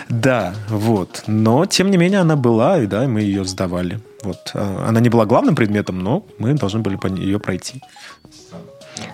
[0.09, 1.25] Да, вот.
[1.27, 4.01] Но, тем не менее, она была, и да, мы ее сдавали.
[4.23, 4.51] Вот.
[4.55, 7.81] А, она не была главным предметом, но мы должны были ее пройти.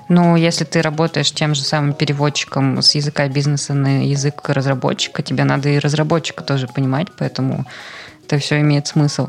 [0.08, 5.44] Ну, если ты работаешь тем же самым переводчиком с языка бизнеса на язык разработчика, тебе
[5.44, 7.66] надо и разработчика тоже понимать, поэтому
[8.24, 9.28] это все имеет смысл.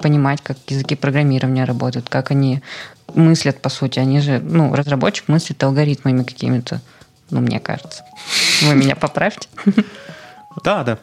[0.00, 2.62] Понимать, как языки программирования работают, как они
[3.14, 3.98] мыслят, по сути.
[3.98, 6.80] Они же, ну, разработчик мыслит алгоритмами какими-то,
[7.30, 8.04] ну, мне кажется.
[8.62, 9.48] Вы меня поправьте.
[10.64, 10.98] Да, да.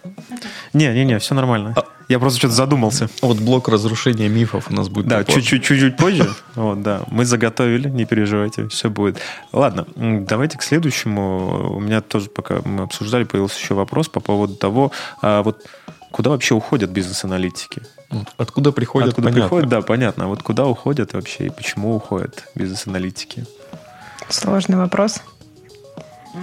[0.74, 1.74] Не-не-не, все нормально.
[1.78, 3.10] А Я просто что-то задумался.
[3.22, 5.08] Вот блок разрушения мифов у нас будет.
[5.08, 6.30] Да, чуть-чуть чуть позже.
[6.56, 7.02] Вот, да.
[7.08, 9.20] Мы заготовили, не переживайте, все будет.
[9.52, 11.76] Ладно, давайте к следующему.
[11.76, 15.66] У меня тоже, пока мы обсуждали, появился еще вопрос по поводу того, а вот
[16.12, 17.82] куда вообще уходят бизнес-аналитики?
[18.38, 19.44] Откуда приходят, Откуда понятно.
[19.44, 20.26] приходят, да, понятно.
[20.26, 23.46] А вот куда уходят вообще и почему уходят бизнес-аналитики?
[24.30, 25.22] Сложный вопрос.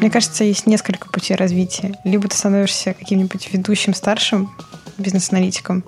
[0.00, 1.98] Мне кажется, есть несколько путей развития.
[2.04, 4.50] Либо ты становишься каким-нибудь ведущим старшим
[4.98, 5.84] бизнес-аналитиком,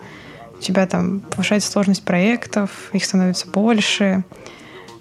[0.56, 4.24] у тебя там повышается сложность проектов, их становится больше,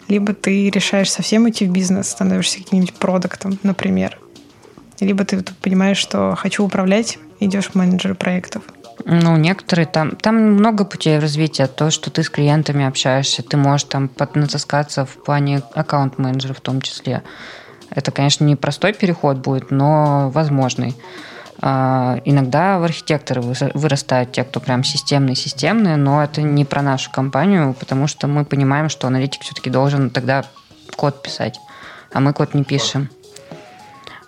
[0.08, 4.20] либо ты решаешь совсем уйти в бизнес, становишься каким-нибудь продуктом, например.
[5.00, 8.64] Либо ты понимаешь, что хочу управлять, идешь в менеджеры проектов.
[9.06, 10.12] Ну, некоторые там...
[10.16, 11.68] Там много путей развития.
[11.68, 16.82] То, что ты с клиентами общаешься, ты можешь там натаскаться в плане аккаунт-менеджера в том
[16.82, 17.24] числе.
[17.96, 20.96] Это, конечно, не простой переход будет, но возможный.
[21.62, 27.74] А, иногда в архитекторы вырастают те, кто прям системные-системные, но это не про нашу компанию,
[27.74, 30.46] потому что мы понимаем, что аналитик все-таки должен тогда
[30.96, 31.60] код писать,
[32.12, 33.10] а мы код не пишем.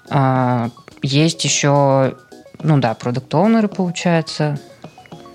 [0.09, 0.69] А,
[1.01, 2.15] есть еще,
[2.61, 4.59] ну да, продукт-оунеры, получается.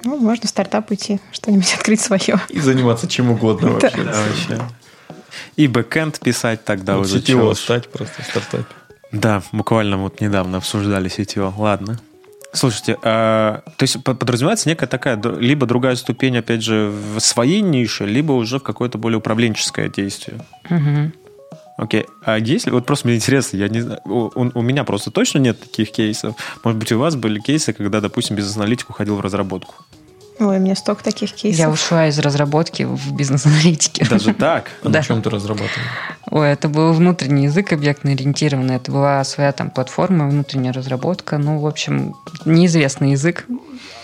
[0.04, 2.40] Ну, можно в стартап уйти, что-нибудь открыть свое.
[2.48, 4.04] И заниматься чем угодно вообще.
[4.04, 4.62] Да, вообще.
[5.60, 7.18] И бэкэнд писать тогда вот уже.
[7.18, 8.64] CTO стать просто в стартапе.
[9.12, 11.52] Да, буквально вот недавно обсуждали CTO.
[11.54, 12.00] Ладно.
[12.54, 18.06] Слушайте, а, то есть подразумевается некая такая, либо другая ступень, опять же, в своей нише,
[18.06, 20.38] либо уже в какое-то более управленческое действие.
[20.70, 21.12] Угу.
[21.76, 22.06] Окей.
[22.24, 25.60] А если, вот просто мне интересно, я не знаю, у, у меня просто точно нет
[25.60, 26.36] таких кейсов.
[26.64, 29.74] Может быть, у вас были кейсы, когда, допустим, бизнес-аналитик уходил в разработку?
[30.40, 31.58] Ой, у меня столько таких кейсов.
[31.58, 34.06] Я ушла из разработки в бизнес-аналитике.
[34.08, 34.70] Даже так?
[34.82, 35.86] А на чем ты разрабатывала?
[36.30, 38.76] Ой, это был внутренний язык объектно-ориентированный.
[38.76, 41.36] Это была своя там платформа, внутренняя разработка.
[41.36, 42.14] Ну, в общем,
[42.46, 43.44] неизвестный язык.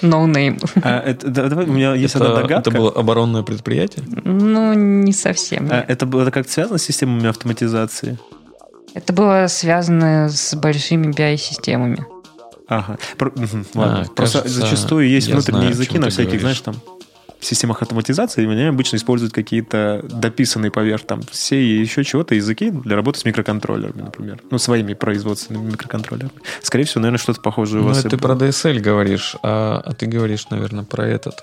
[0.02, 0.62] No name.
[0.82, 2.70] А, это, давай, у меня есть это, одна догадка.
[2.70, 4.04] Это было оборонное предприятие?
[4.24, 5.68] Ну, не совсем.
[5.70, 8.18] А, это было как связано с системами автоматизации?
[8.92, 12.06] Это было связано с большими BI-системами.
[12.68, 12.98] Ага.
[13.16, 14.02] Про, угу, ладно.
[14.02, 16.40] А, Просто кажется, зачастую есть внутренние знаю, языки на всяких, говоришь.
[16.40, 16.76] знаешь, там
[17.40, 22.70] системах автоматизации, и они обычно используют какие-то дописанные поверх там все и еще чего-то языки
[22.70, 24.40] для работы с микроконтроллерами, например.
[24.50, 26.32] Ну, своими производственными микроконтроллерами.
[26.62, 28.02] Скорее всего, наверное, что-то похожее у вас.
[28.02, 31.42] Ну, ты про DSL говоришь, а, а ты говоришь, наверное, про этот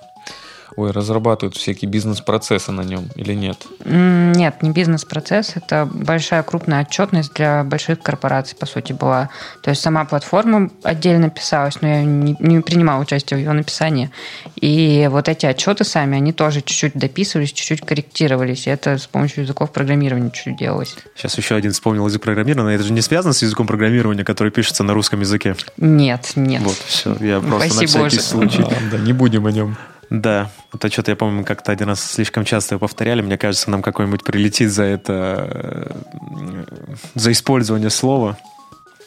[0.75, 3.57] ой, разрабатывают всякие бизнес-процессы на нем или нет?
[3.85, 5.53] Нет, не бизнес-процесс.
[5.55, 9.29] Это большая крупная отчетность для больших корпораций, по сути, была.
[9.61, 14.11] То есть сама платформа отдельно писалась, но я не, не принимала участие в ее написании.
[14.59, 18.67] И вот эти отчеты сами, они тоже чуть-чуть дописывались, чуть-чуть корректировались.
[18.67, 20.95] И это с помощью языков программирования чуть-чуть делалось.
[21.15, 22.75] Сейчас еще один вспомнил язык программирования.
[22.75, 25.55] Это же не связано с языком программирования, который пишется на русском языке?
[25.77, 26.61] Нет, нет.
[26.61, 27.15] Вот, все.
[27.19, 28.21] Я просто Спасибо на всякий Боже.
[28.21, 28.63] случай.
[28.63, 29.77] А, да, не будем о нем.
[30.13, 33.23] Да, это что-то я помню, как-то один раз слишком часто повторяли.
[33.23, 36.75] Мне кажется, нам какой-нибудь прилетит за это, э,
[37.15, 38.37] за использование слова.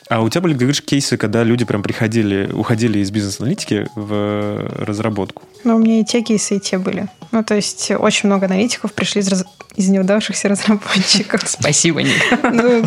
[0.09, 5.45] А у тебя были, говоришь, кейсы, когда люди прям приходили, уходили из бизнес-аналитики в разработку?
[5.63, 7.07] Ну, у меня и те кейсы, и те были.
[7.31, 9.45] Ну, то есть очень много аналитиков пришли из, раз...
[9.77, 11.43] из неудавшихся разработчиков.
[11.47, 12.51] Спасибо, Ника.
[12.53, 12.85] Ну,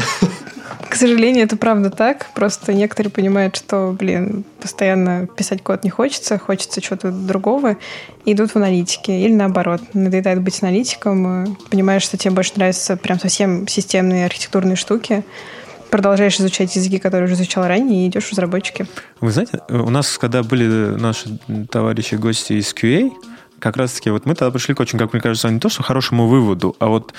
[0.89, 2.27] к сожалению, это правда так.
[2.33, 7.77] Просто некоторые понимают, что, блин, постоянно писать код не хочется, хочется чего-то другого,
[8.25, 9.11] и идут в аналитики.
[9.11, 14.75] Или наоборот, надоедает быть аналитиком, э, понимаешь, что тебе больше нравятся прям совсем системные архитектурные
[14.75, 15.23] штуки,
[15.91, 18.87] продолжаешь изучать языки, которые уже изучал ранее, и идешь в разработчики.
[19.21, 23.11] Вы знаете, у нас, когда были наши товарищи гости из QA,
[23.59, 26.27] как раз-таки вот мы тогда пришли к очень, как мне кажется, не то, что хорошему
[26.27, 27.13] выводу, а вот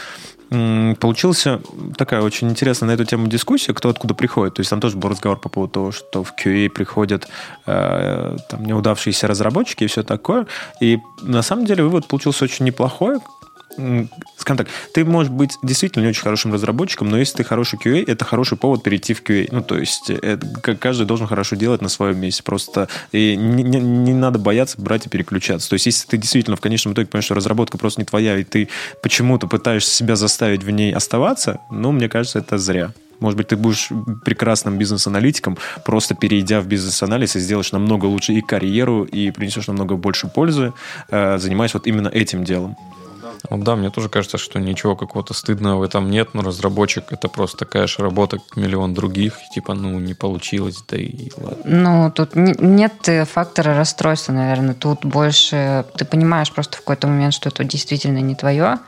[0.51, 1.61] получился
[1.97, 4.55] такая очень интересная на эту тему дискуссия, кто откуда приходит.
[4.55, 7.29] То есть там тоже был разговор по поводу того, что в QA приходят
[7.67, 10.47] э, там, неудавшиеся разработчики и все такое.
[10.81, 13.19] И на самом деле вывод получился очень неплохой,
[14.37, 18.05] скажем так, ты можешь быть действительно не очень хорошим разработчиком, но если ты хороший QA,
[18.07, 19.49] это хороший повод перейти в QA.
[19.53, 22.43] Ну, то есть это, каждый должен хорошо делать на своем месте.
[22.43, 25.69] Просто и не, не, не надо бояться брать и переключаться.
[25.69, 28.45] То есть если ты действительно в конечном итоге понимаешь, что разработка просто не твоя, и
[28.45, 28.69] ты
[29.03, 32.93] почему-то пытаешься себя заставить в ней оставаться, ну, мне кажется, это зря.
[33.21, 33.91] Может быть, ты будешь
[34.25, 39.97] прекрасным бизнес-аналитиком, просто перейдя в бизнес-анализ и сделаешь намного лучше и карьеру, и принесешь намного
[39.97, 40.73] больше пользы,
[41.11, 42.77] э, занимаясь вот именно этим делом.
[43.49, 47.29] Вот да, мне тоже кажется, что ничего какого-то стыдного в этом нет, но разработчик это
[47.29, 51.57] просто такая же работа, как миллион других, типа, ну, не получилось, да и ладно.
[51.65, 57.49] Ну, тут нет фактора расстройства, наверное, тут больше ты понимаешь просто в какой-то момент, что
[57.49, 58.79] это действительно не твое,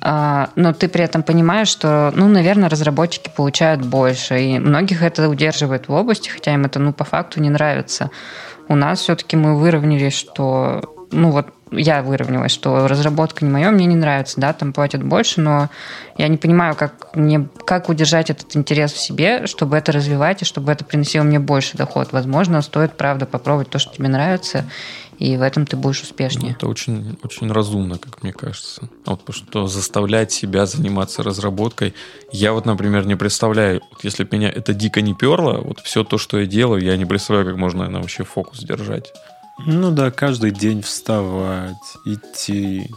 [0.00, 5.28] а, но ты при этом понимаешь, что, ну, наверное, разработчики получают больше, и многих это
[5.28, 8.10] удерживает в области, хотя им это, ну, по факту не нравится.
[8.68, 13.86] У нас все-таки мы выровнялись, что, ну, вот я выровнялась, что разработка не моя, мне
[13.86, 15.68] не нравится, да, там платят больше, но
[16.16, 20.44] я не понимаю, как мне, как удержать этот интерес в себе, чтобы это развивать и
[20.44, 22.12] чтобы это приносило мне больше доход.
[22.12, 24.64] Возможно, стоит, правда, попробовать то, что тебе нравится,
[25.18, 26.52] и в этом ты будешь успешнее.
[26.52, 28.88] Это очень, очень разумно, как мне кажется.
[29.04, 31.94] А вот потому что заставлять себя заниматься разработкой.
[32.30, 36.04] Я вот, например, не представляю, вот если бы меня это дико не перло, вот все
[36.04, 39.12] то, что я делаю, я не представляю, как можно наверное, вообще фокус держать.
[39.66, 42.88] Ну да, каждый день вставать, идти.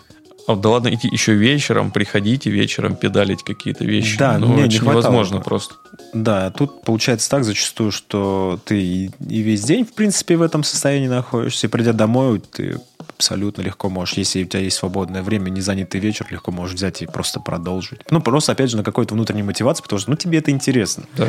[0.47, 4.17] А да ладно, идти еще вечером, приходите вечером педалить какие-то вещи.
[4.17, 5.75] Да, ну, мне это не невозможно просто.
[6.13, 11.07] Да, тут получается так зачастую, что ты и весь день, в принципе, в этом состоянии
[11.07, 15.61] находишься, и придя домой, ты абсолютно легко можешь, если у тебя есть свободное время, не
[15.61, 17.99] занятый вечер, легко можешь взять и просто продолжить.
[18.09, 21.03] Ну, просто, опять же, на какой-то внутренней мотивации, потому что, ну, тебе это интересно.
[21.15, 21.27] Да.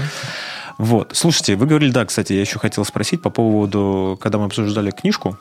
[0.79, 1.13] Вот.
[1.15, 5.39] Слушайте, вы говорили, да, кстати, я еще хотел спросить по поводу, когда мы обсуждали книжку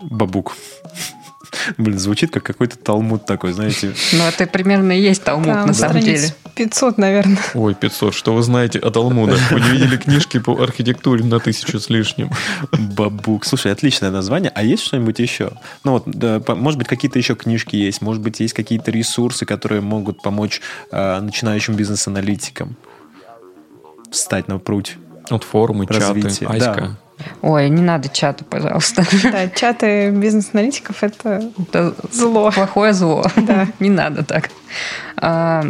[0.00, 0.56] «Бабук».
[1.78, 3.92] Блин, звучит как какой-то талмуд такой, знаете.
[4.12, 6.34] Ну, это примерно и есть талмуд, Там на самом деле.
[6.54, 7.38] 500, наверное.
[7.54, 8.14] Ой, 500.
[8.14, 9.38] Что вы знаете о Талмудах?
[9.50, 12.30] Вы не видели книжки по архитектуре на тысячу с лишним?
[12.72, 13.44] Бабук.
[13.44, 14.50] Слушай, отличное название.
[14.54, 15.52] А есть что-нибудь еще?
[15.84, 19.82] Ну вот, да, может быть, какие-то еще книжки есть, может быть, есть какие-то ресурсы, которые
[19.82, 22.76] могут помочь э, начинающим бизнес-аналитикам
[24.10, 24.96] встать на путь.
[25.30, 26.80] Вот форумы, Развитие, чаты, Аська.
[26.80, 26.90] да.
[27.42, 29.04] Ой, не надо чата, пожалуйста.
[29.24, 32.50] Да, чаты бизнес-аналитиков– это Это зло.
[32.52, 33.24] плохое зло.
[33.36, 33.66] Да.
[33.80, 34.50] Не надо так.
[35.16, 35.64] А,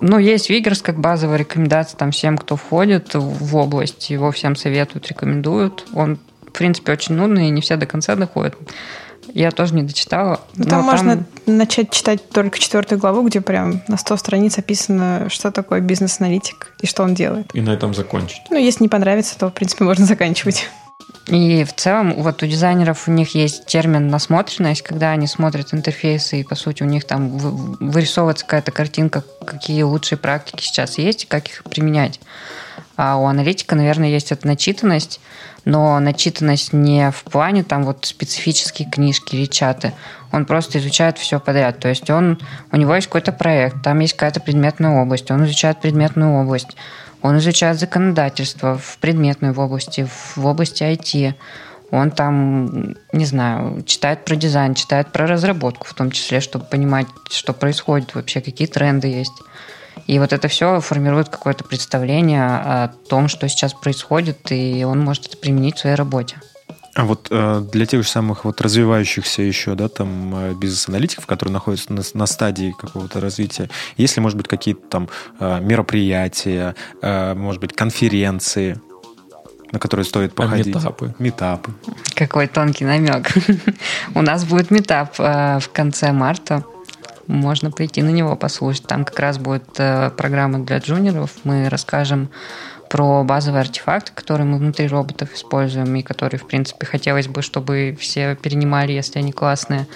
[0.00, 4.10] Ну, есть Вигерс как базовая рекомендация там всем, кто входит в область.
[4.10, 5.86] Его всем советуют, рекомендуют.
[5.94, 8.54] Он, в принципе, очень нудный, и не все до конца доходят.
[9.34, 10.40] Я тоже не дочитала.
[10.54, 15.28] Ну, но там можно начать читать только четвертую главу, где прям на 100 страниц описано,
[15.28, 17.50] что такое бизнес-аналитик и что он делает.
[17.54, 18.42] И на этом закончить.
[18.50, 20.68] Ну, если не понравится, то, в принципе, можно заканчивать.
[21.26, 26.40] И в целом вот у дизайнеров у них есть термин насмотренность, когда они смотрят интерфейсы,
[26.40, 31.24] и по сути у них там вы- вырисовывается какая-то картинка, какие лучшие практики сейчас есть
[31.24, 32.18] и как их применять.
[32.96, 35.20] А у аналитика, наверное, есть эта начитанность,
[35.68, 39.92] но начитанность не в плане там вот специфические книжки или чаты.
[40.32, 41.78] Он просто изучает все подряд.
[41.78, 42.40] То есть он,
[42.72, 46.74] у него есть какой-то проект, там есть какая-то предметная область, он изучает предметную область,
[47.20, 51.34] он изучает законодательство в предметной области, в области IT.
[51.90, 57.08] Он там, не знаю, читает про дизайн, читает про разработку в том числе, чтобы понимать,
[57.30, 59.32] что происходит вообще, какие тренды есть.
[60.08, 65.26] И вот это все формирует какое-то представление о том, что сейчас происходит, и он может
[65.26, 66.40] это применить в своей работе.
[66.94, 71.52] А вот э, для тех же самых вот развивающихся еще, да, там э, бизнес-аналитиков, которые
[71.52, 73.68] находятся на, на стадии какого-то развития,
[73.98, 78.80] есть ли, может быть, какие-то там э, мероприятия, э, может быть, конференции,
[79.70, 80.74] на которые стоит А походить?
[80.74, 81.14] метапы?
[81.18, 81.72] Метапы.
[82.14, 83.30] Какой тонкий намек.
[84.14, 86.64] У нас будет метап э, в конце марта.
[87.28, 88.84] Можно прийти на него послушать.
[88.84, 91.30] Там как раз будет э, программа для джуниоров.
[91.44, 92.30] Мы расскажем
[92.88, 97.96] про базовые артефакты, которые мы внутри роботов используем и которые, в принципе, хотелось бы, чтобы
[98.00, 99.86] все перенимали, если они классные.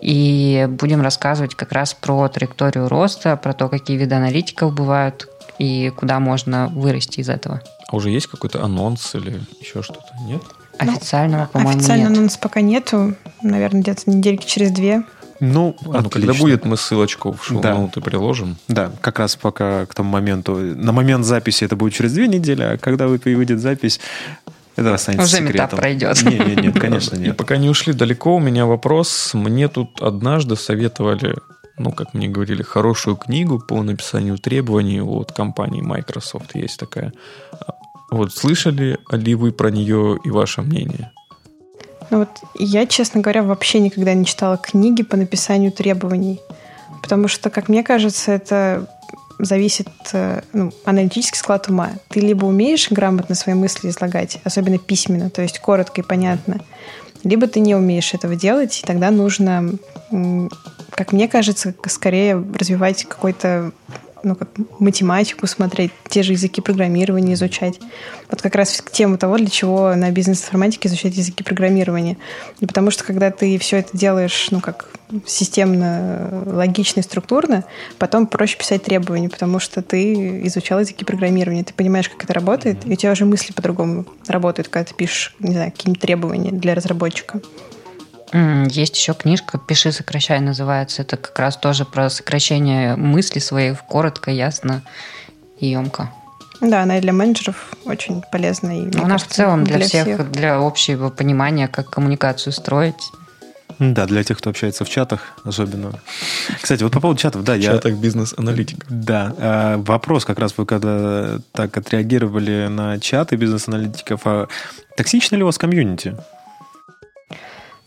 [0.00, 5.92] И будем рассказывать как раз про траекторию роста, про то, какие виды аналитиков бывают и
[5.96, 7.62] куда можно вырасти из этого.
[7.88, 10.12] А уже есть какой-то анонс или еще что-то?
[10.26, 10.42] Нет?
[10.78, 12.20] Официального, по-моему, Официально нет.
[12.20, 13.14] нас пока нету.
[13.42, 15.04] Наверное, где-то недельки через две.
[15.52, 17.42] Ну, А, ну, когда будет, мы ссылочку в Да.
[17.72, 18.56] шоу-ноуты приложим.
[18.68, 20.54] Да, как раз пока к тому моменту.
[20.56, 24.00] На момент записи это будет через две недели, а когда вы- выйдет запись,
[24.76, 25.78] это останется Уже метап секретом.
[25.78, 26.22] пройдет.
[26.22, 27.36] Нет, нет, нет, конечно, И нет.
[27.36, 29.30] пока не ушли далеко, у меня вопрос.
[29.34, 31.36] Мне тут однажды советовали,
[31.78, 36.54] ну, как мне говорили, хорошую книгу по написанию требований от компании Microsoft.
[36.54, 37.12] Есть такая.
[38.10, 41.10] Вот слышали ли вы про нее и ваше мнение?
[42.10, 46.40] Ну вот я, честно говоря, вообще никогда не читала книги по написанию требований.
[47.02, 48.88] Потому что, как мне кажется, это
[49.38, 51.90] зависит э, ну, аналитический склад ума.
[52.08, 56.60] Ты либо умеешь грамотно свои мысли излагать, особенно письменно, то есть коротко и понятно,
[57.24, 59.72] либо ты не умеешь этого делать, и тогда нужно,
[60.90, 63.72] как мне кажется, скорее развивать какой-то
[64.24, 64.48] ну, как
[64.78, 67.80] математику смотреть, те же языки программирования изучать.
[68.30, 72.16] Вот как раз к тему того, для чего на бизнес-информатике изучать языки программирования.
[72.60, 74.88] И потому что когда ты все это делаешь, ну, как
[75.26, 77.64] системно, логично и структурно,
[77.98, 82.86] потом проще писать требования, потому что ты изучал языки программирования, ты понимаешь, как это работает,
[82.86, 86.74] и у тебя уже мысли по-другому работают, когда ты пишешь, не знаю, какие-нибудь требования для
[86.74, 87.40] разработчика.
[88.68, 91.02] Есть еще книжка «Пиши, сокращай» называется.
[91.02, 94.82] Это как раз тоже про сокращение мыслей своих коротко, ясно
[95.60, 96.10] и емко.
[96.60, 98.76] Да, она и для менеджеров очень полезна.
[98.76, 103.12] И, она кажется, в целом для, для всех, всех, для общего понимания, как коммуникацию строить.
[103.78, 105.92] Да, для тех, кто общается в чатах особенно.
[106.60, 107.72] Кстати, вот по поводу чатов, да, в я...
[107.72, 108.84] чатах бизнес-аналитик.
[108.88, 114.48] Да, э, вопрос как раз вы когда так отреагировали на чаты бизнес-аналитиков, а
[114.96, 116.16] токсично ли у вас комьюнити?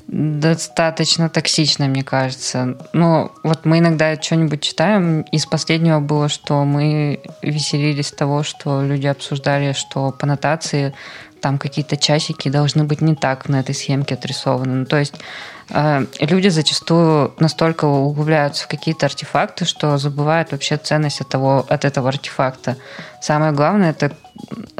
[0.07, 2.77] Достаточно токсично, мне кажется.
[2.93, 5.21] Ну, вот мы иногда что-нибудь читаем.
[5.21, 10.93] Из последнего было, что мы веселились того, что люди обсуждали, что по нотации
[11.41, 14.75] там какие-то часики должны быть не так на этой схемке отрисованы.
[14.75, 15.13] Ну, то есть
[15.69, 21.85] э, люди зачастую настолько углубляются в какие-то артефакты, что забывают вообще ценность от, того, от
[21.85, 22.77] этого артефакта.
[23.21, 24.15] Самое главное это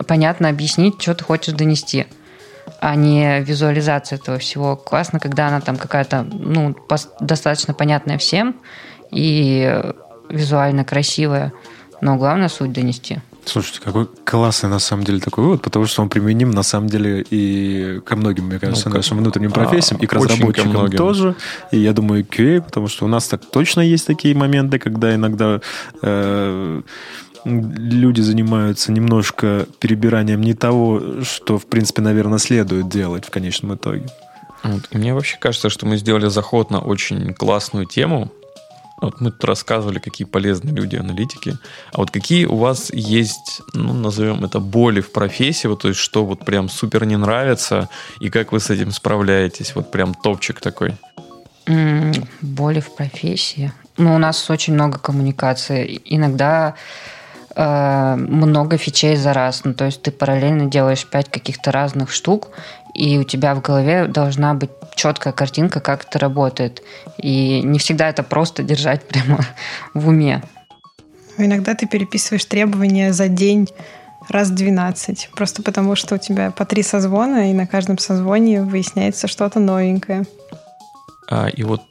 [0.08, 2.08] понятно объяснить, что ты хочешь донести
[2.80, 4.76] а не визуализация этого всего.
[4.76, 6.76] Классно, когда она там какая-то, ну,
[7.20, 8.56] достаточно понятная всем
[9.12, 9.82] и
[10.30, 11.54] визуально красивая,
[12.02, 13.20] но главное суть донести.
[13.48, 17.26] Слушайте, какой классный на самом деле такой вывод, потому что он применим на самом деле
[17.30, 21.36] и ко многим, мне кажется, ну, нашим внутренним профессиям, а, и к разработчикам тоже.
[21.72, 25.62] И я думаю, QA, потому что у нас так точно есть такие моменты, когда иногда
[26.02, 26.82] э,
[27.48, 34.08] люди занимаются немножко перебиранием не того, что, в принципе, наверное, следует делать в конечном итоге.
[34.64, 34.90] Вот.
[34.92, 38.32] Мне вообще кажется, что мы сделали заход на очень классную тему.
[39.00, 41.58] Вот мы тут рассказывали, какие полезные люди аналитики.
[41.94, 46.00] А вот какие у вас есть, ну, назовем это боли в профессии, вот, то есть
[46.00, 47.90] что вот прям супер не нравится,
[48.20, 49.76] и как вы с этим справляетесь?
[49.76, 50.96] Вот прям топчик такой.
[52.42, 53.72] боли в профессии.
[53.98, 56.02] Ну, у нас очень много коммуникации.
[56.06, 56.76] Иногда
[57.60, 59.64] Э, много фичей за раз.
[59.64, 62.50] Ну, то есть ты параллельно делаешь пять каких-то разных штук,
[62.94, 66.84] и у тебя в голове должна быть четкая картинка, как это работает.
[67.18, 69.40] И не всегда это просто держать прямо
[69.96, 70.44] в уме.
[71.40, 73.68] Иногда ты переписываешь требования за день
[74.30, 79.28] раз 12, просто потому что у тебя по три созвона, и на каждом созвоне выясняется
[79.28, 80.26] что-то новенькое.
[81.30, 81.82] А, и вот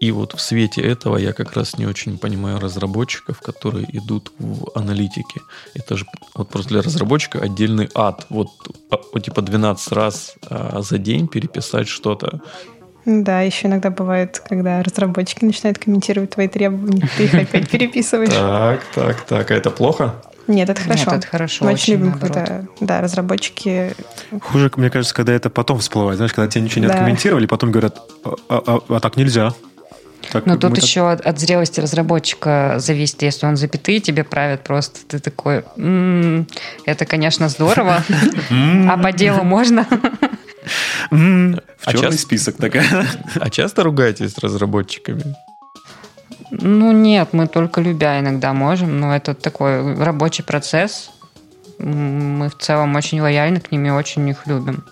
[0.00, 4.70] и вот в свете этого я как раз не очень понимаю разработчиков, которые идут в
[4.74, 5.40] аналитике.
[5.74, 8.26] Это же вот просто для разработчика отдельный ад.
[8.30, 8.48] Вот,
[8.90, 12.40] а, вот типа 12 раз а, за день переписать что-то.
[13.06, 18.30] Да, еще иногда бывает, когда разработчики начинают комментировать твои требования, ты их опять переписываешь.
[18.30, 19.50] Так, так, так.
[19.50, 20.14] А это плохо?
[20.46, 21.10] Нет, это хорошо.
[21.10, 21.64] Нет, это хорошо.
[21.64, 23.94] Мы очень любим, когда да, разработчики...
[24.42, 26.16] Хуже, мне кажется, когда это потом всплывает.
[26.16, 26.94] Знаешь, когда тебе ничего не да.
[26.94, 29.54] откомментировали, потом говорят, а, а, а так нельзя.
[30.30, 33.22] Так, Но тут еще от, от зрелости разработчика зависит.
[33.22, 36.46] Если он запятые тебе правит, просто ты такой, м-м,
[36.86, 38.02] это, конечно, здорово,
[38.50, 39.86] а по делу можно?
[41.10, 43.06] В а черный список такая.
[43.34, 45.36] А часто ругаетесь с разработчиками?
[46.50, 51.10] Ну нет, мы только любя иногда можем, но это такой рабочий процесс.
[51.78, 54.84] Мы в целом очень лояльны к ним и очень их любим.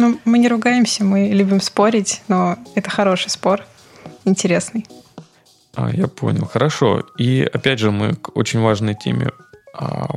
[0.00, 3.64] Ну, мы не ругаемся, мы любим спорить, но это хороший спор,
[4.24, 4.86] интересный.
[5.74, 7.04] А, я понял, хорошо.
[7.18, 9.28] И опять же, мы к очень важной теме
[9.74, 10.08] а,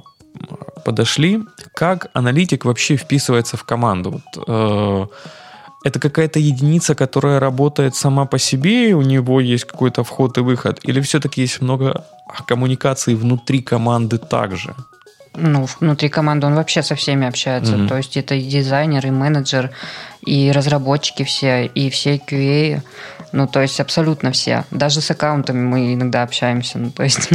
[0.85, 1.41] подошли.
[1.75, 4.11] Как аналитик вообще вписывается в команду?
[4.11, 5.07] Вот, э,
[5.83, 10.79] это какая-то единица, которая работает сама по себе, у него есть какой-то вход и выход?
[10.83, 12.05] Или все-таки есть много
[12.47, 14.75] коммуникаций внутри команды также?
[15.35, 17.73] Ну, внутри команды он вообще со всеми общается.
[17.73, 17.87] Mm-hmm.
[17.87, 19.71] То есть это и дизайнер, и менеджер,
[20.25, 22.81] и разработчики все, и все QA.
[23.31, 24.65] Ну, то есть абсолютно все.
[24.71, 26.77] Даже с аккаунтами мы иногда общаемся.
[26.77, 27.29] Ну, то есть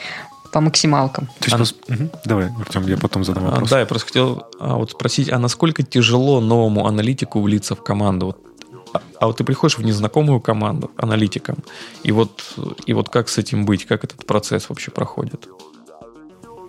[0.52, 1.26] по максималкам.
[1.38, 1.58] То есть, а...
[1.58, 1.74] пос...
[1.88, 2.10] угу.
[2.24, 3.70] Давай, Артем, я потом задам вопрос.
[3.70, 7.82] А, да, я просто хотел а, вот спросить, а насколько тяжело новому аналитику влиться в
[7.82, 8.26] команду?
[8.26, 8.38] Вот
[8.94, 11.56] а, а вот ты приходишь в незнакомую команду аналитиком,
[12.04, 12.54] и вот,
[12.86, 15.48] и вот как с этим быть, как этот процесс вообще проходит?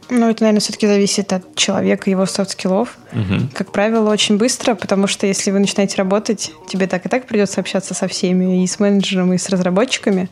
[0.10, 2.98] Ну, это, наверное, все-таки зависит от человека, его софт-скиллов.
[3.12, 3.50] Угу.
[3.54, 7.62] Как правило, очень быстро, потому что если вы начинаете работать, тебе так и так придется
[7.62, 10.30] общаться со всеми, и с менеджером, и с разработчиками.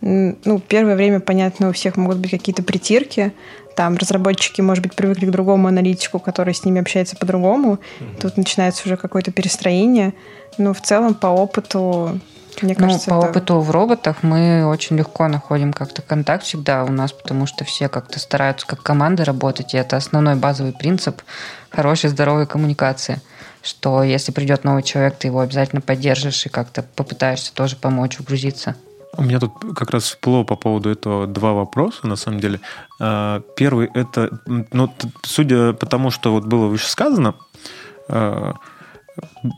[0.00, 3.32] Ну, первое время, понятно, у всех могут быть какие-то притирки.
[3.76, 7.72] Там разработчики, может быть, привыкли к другому аналитику, который с ними общается по-другому.
[7.72, 8.20] Угу.
[8.20, 10.12] Тут начинается уже какое-то перестроение.
[10.58, 12.20] Но в целом, по опыту,
[12.62, 13.30] Мне ну, кажется, по это...
[13.30, 17.88] опыту в роботах мы очень легко находим как-то контакт всегда у нас, потому что все
[17.88, 21.22] как-то стараются как команда работать, и это основной базовый принцип
[21.70, 23.20] хорошей здоровой коммуникации
[23.64, 28.76] что если придет новый человек, ты его обязательно поддержишь и как-то попытаешься тоже помочь вгрузиться.
[29.16, 32.60] У меня тут как раз всплыло по поводу этого два вопроса, на самом деле.
[33.00, 34.92] А, первый– это, ну,
[35.22, 37.34] судя по тому, что вот было выше сказано,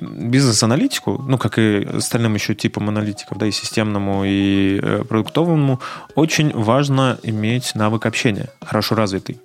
[0.00, 5.80] бизнес-аналитику, ну, как и остальным еще типам аналитиков, да, и системному, и э, продуктовому,
[6.14, 9.40] очень важно иметь навык общения, хорошо развитый.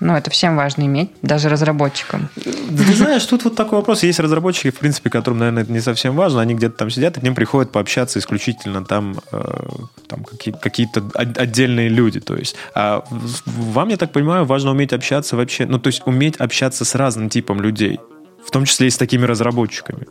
[0.00, 2.28] Ну, это всем важно иметь, даже разработчикам.
[2.34, 4.02] Ты знаешь, тут вот такой вопрос.
[4.02, 6.40] Есть разработчики, в принципе, которым, наверное, это не совсем важно.
[6.40, 9.68] Они где-то там сидят, и к ним приходят пообщаться исключительно там, э,
[10.08, 12.20] там какие-то отдельные люди.
[12.20, 13.04] То есть, а
[13.46, 17.30] вам, я так понимаю, важно уметь общаться вообще, ну, то есть уметь общаться с разным
[17.30, 18.00] типом людей,
[18.46, 20.06] в том числе и с такими разработчиками.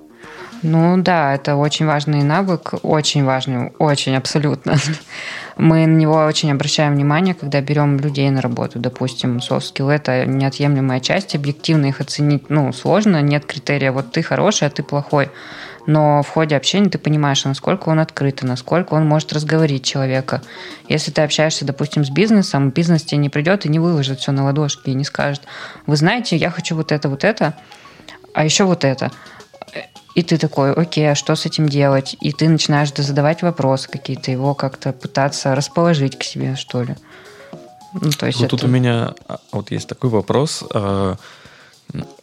[0.63, 4.77] Ну да, это очень важный навык, очень важный, очень абсолютно.
[5.57, 8.79] Мы на него очень обращаем внимание, когда берем людей на работу.
[8.79, 14.23] Допустим, soft skill– это неотъемлемая часть, объективно их оценить ну, сложно, нет критерия «вот ты
[14.23, 15.29] хороший, а ты плохой».
[15.85, 20.41] Но в ходе общения ты понимаешь, насколько он открыт, насколько он может разговорить человека.
[20.87, 24.45] Если ты общаешься, допустим, с бизнесом, бизнес тебе не придет и не выложит все на
[24.45, 25.41] ладошки и не скажет,
[25.85, 27.55] вы знаете, я хочу вот это, вот это,
[28.33, 29.11] а еще вот это.
[30.15, 32.15] И ты такой, окей, а что с этим делать?
[32.21, 36.95] И ты начинаешь задавать вопросы какие-то, его как-то пытаться расположить к себе, что ли.
[37.93, 38.57] Ну, то есть вот это...
[38.57, 40.63] тут у меня а, вот есть такой вопрос.
[40.73, 41.15] А,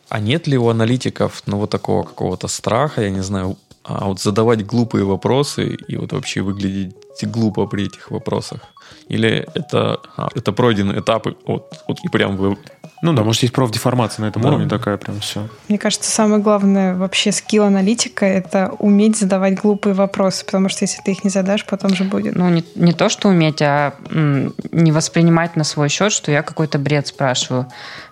[0.09, 4.21] а нет ли у аналитиков, ну, вот такого какого-то страха, я не знаю, а вот
[4.21, 8.61] задавать глупые вопросы и вот вообще выглядеть глупо при этих вопросах?
[9.09, 12.57] Или это, а, это пройденные этапы, вот, вот и прям вы
[13.03, 14.49] ну да, может, есть профдеформация на этом да.
[14.49, 15.49] уровне такая прям все.
[15.69, 21.01] Мне кажется, самое главное вообще скилл аналитика— это уметь задавать глупые вопросы, потому что если
[21.03, 22.37] ты их не задашь, потом же будет.
[22.37, 26.79] Ну, не, не то, что уметь, а не воспринимать на свой счет, что я какой-то
[26.79, 27.69] бред спрашиваю.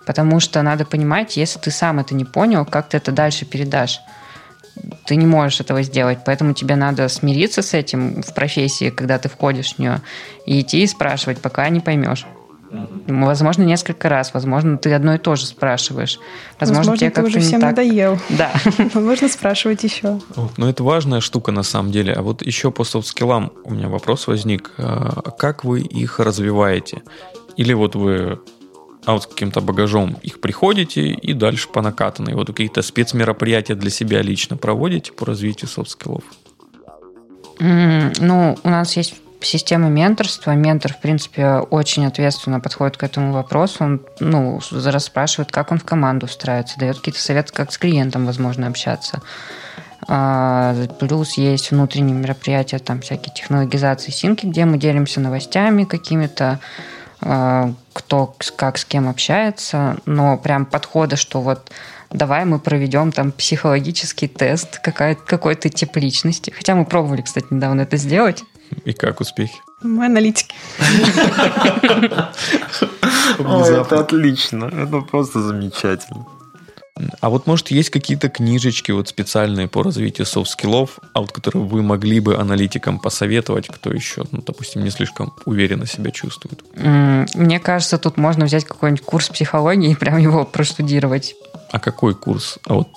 [0.07, 4.01] Потому что надо понимать, если ты сам это не понял, как ты это дальше передашь
[5.05, 9.27] ты не можешь этого сделать, поэтому тебе надо смириться с этим в профессии, когда ты
[9.27, 10.01] входишь в нее,
[10.45, 12.25] и идти и спрашивать, пока не поймешь.
[13.07, 14.33] Возможно, несколько раз.
[14.33, 16.19] Возможно, ты одно и то же спрашиваешь.
[16.59, 17.71] Возможно, Возможно тебе ты уже всем так...
[17.71, 18.19] надоел.
[18.29, 18.51] Да.
[18.93, 20.19] Можно спрашивать еще.
[20.57, 22.13] Ну, это важная штука на самом деле.
[22.13, 24.71] А вот еще по софт-скиллам у меня вопрос возник.
[24.77, 27.01] А как вы их развиваете?
[27.57, 28.39] Или вот вы
[29.05, 32.35] а вот с каким-то багажом их приходите и дальше по накатанной.
[32.35, 36.23] Вот какие-то спецмероприятия для себя лично проводите по развитию софт-скиллов?
[37.59, 40.51] Mm, ну, у нас есть система менторства.
[40.51, 43.83] Ментор, в принципе, очень ответственно подходит к этому вопросу.
[43.83, 48.67] Он ну, расспрашивает, как он в команду устраивается, дает какие-то советы, как с клиентом, возможно,
[48.67, 49.21] общаться.
[50.07, 56.59] А, плюс есть внутренние мероприятия, там всякие технологизации синки, где мы делимся новостями какими-то,
[57.21, 61.69] а, кто как с кем общается, но прям подхода, что вот
[62.11, 66.51] давай мы проведем там психологический тест какой-то тип личности.
[66.55, 68.43] Хотя мы пробовали, кстати, недавно это сделать.
[68.85, 69.61] И как успехи?
[69.81, 70.55] Мы аналитики.
[73.39, 74.65] Это отлично.
[74.65, 76.25] Это просто замечательно.
[77.21, 81.81] А вот, может, есть какие-то книжечки вот специальные по развитию софт-скиллов, а вот которые вы
[81.81, 86.63] могли бы аналитикам посоветовать, кто еще, ну, допустим, не слишком уверенно себя чувствует?
[86.75, 91.35] Мне кажется, тут можно взять какой-нибудь курс психологии и прям его проштудировать.
[91.71, 92.59] А какой курс?
[92.65, 92.87] А вот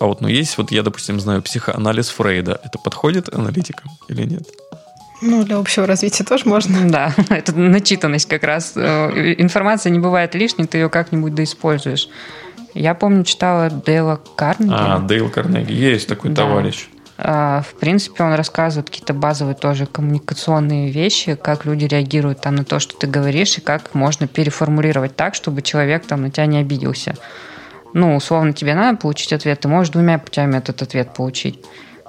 [0.00, 2.60] а вот, ну, есть, вот я, допустим, знаю психоанализ Фрейда.
[2.64, 4.42] Это подходит аналитикам или нет?
[5.26, 6.90] Ну, для общего развития тоже можно.
[6.90, 8.74] Да, это начитанность как раз.
[8.76, 12.08] Э, информация не бывает лишней, ты ее как-нибудь доиспользуешь.
[12.74, 14.72] Я помню, читала Дейла Карнеги.
[14.74, 15.72] А, Дейл Карнеги.
[15.72, 16.42] Есть такой да.
[16.42, 16.88] товарищ.
[17.16, 22.64] А, в принципе, он рассказывает какие-то базовые тоже коммуникационные вещи, как люди реагируют там на
[22.64, 26.58] то, что ты говоришь, и как можно переформулировать так, чтобы человек там на тебя не
[26.58, 27.14] обиделся.
[27.94, 31.64] Ну, условно, тебе надо получить ответ, ты можешь двумя путями этот ответ получить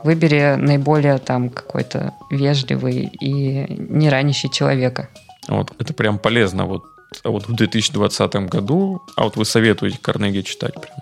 [0.05, 5.09] выбери наиболее там какой-то вежливый и не ранящий человека.
[5.47, 6.65] Вот, это прям полезно.
[6.65, 6.83] Вот,
[7.23, 10.95] а вот в 2020 году, а вот вы советуете Карнеги читать прям?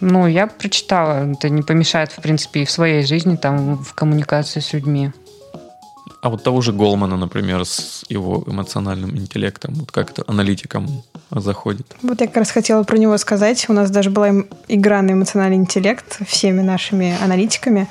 [0.00, 1.30] Ну, я прочитала.
[1.30, 5.12] Это не помешает, в принципе, и в своей жизни, там, в коммуникации с людьми.
[6.20, 11.86] А вот того же Голмана, например, с его эмоциональным интеллектом, вот как это аналитикам заходит?
[12.02, 13.64] Вот я как раз хотела про него сказать.
[13.68, 14.30] У нас даже была
[14.68, 17.88] игра на эмоциональный интеллект всеми нашими аналитиками.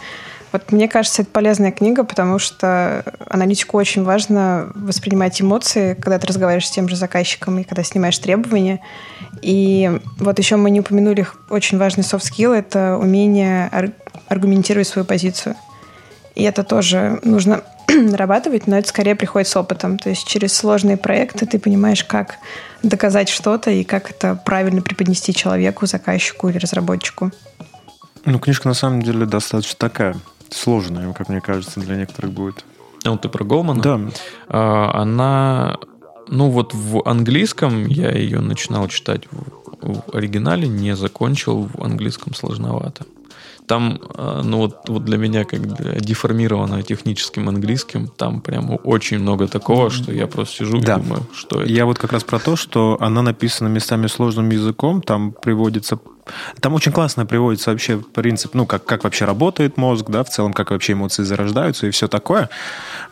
[0.51, 6.27] Вот мне кажется, это полезная книга, потому что аналитику очень важно воспринимать эмоции, когда ты
[6.27, 8.79] разговариваешь с тем же заказчиком и когда снимаешь требования.
[9.41, 13.71] И вот еще мы не упомянули очень важный skill— это умение
[14.27, 15.55] аргументировать свою позицию.
[16.35, 17.63] И это тоже нужно
[18.11, 19.97] нарабатывать, но это скорее приходит с опытом.
[19.97, 22.35] То есть через сложные проекты ты понимаешь, как
[22.83, 27.31] доказать что-то и как это правильно преподнести человеку, заказчику или разработчику.
[28.25, 30.15] Ну, книжка на самом деле достаточно такая
[30.49, 32.65] сложная, как мне кажется, для некоторых будет.
[33.05, 33.81] А вот ты про Голмана?
[33.81, 33.99] Да.
[34.47, 35.77] А, она,
[36.27, 42.33] ну вот в английском я ее начинал читать в, в оригинале, не закончил, в английском
[42.33, 43.05] сложновато.
[43.69, 45.61] Там, а, ну вот, вот для меня, как
[46.01, 50.95] деформированного техническим английским, там прямо очень много такого, что я просто сижу да.
[50.95, 51.71] и думаю, что это.
[51.71, 55.99] Я вот как раз про то, что она написана местами сложным языком, там приводится
[56.59, 60.53] там очень классно приводится вообще принцип, ну, как, как вообще работает мозг, да, в целом,
[60.53, 62.49] как вообще эмоции зарождаются и все такое.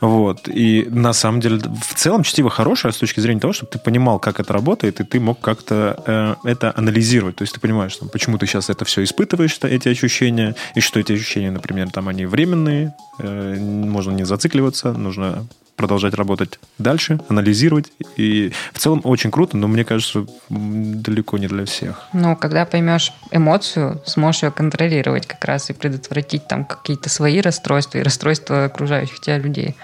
[0.02, 0.48] Вот.
[0.48, 4.20] И на самом деле, в целом, чтиво хорошее с точки зрения того, чтобы ты понимал,
[4.20, 7.36] как это работает, и ты мог как-то э, это анализировать.
[7.36, 11.00] То есть ты понимаешь, там, почему ты сейчас это все испытываешь, эти ощущения, и что
[11.00, 15.48] эти ощущения, например, там они временные, э, можно не зацикливаться, нужно
[15.78, 17.92] продолжать работать дальше, анализировать.
[18.18, 22.08] И в целом очень круто, но мне кажется, далеко не для всех.
[22.12, 28.00] Ну, когда поймешь эмоцию, сможешь ее контролировать как раз и предотвратить там какие-то свои расстройства
[28.00, 29.78] и расстройства окружающих тебя людей.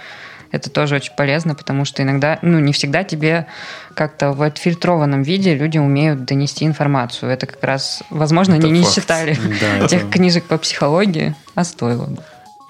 [0.52, 3.48] Это тоже очень полезно, потому что иногда, ну, не всегда тебе
[3.96, 7.32] как-то в отфильтрованном виде люди умеют донести информацию.
[7.32, 8.96] Это как раз, возможно, это они факт.
[8.96, 10.12] не читали да, тех это...
[10.12, 12.22] книжек по психологии, а стоило бы.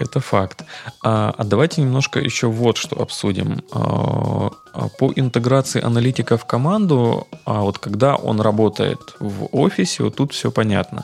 [0.04, 0.66] Это факт.
[1.01, 3.64] А, а давайте немножко еще вот что обсудим.
[3.72, 10.16] А, а, по интеграции аналитика в команду, а вот когда он работает в офисе, вот
[10.16, 11.04] тут все понятно.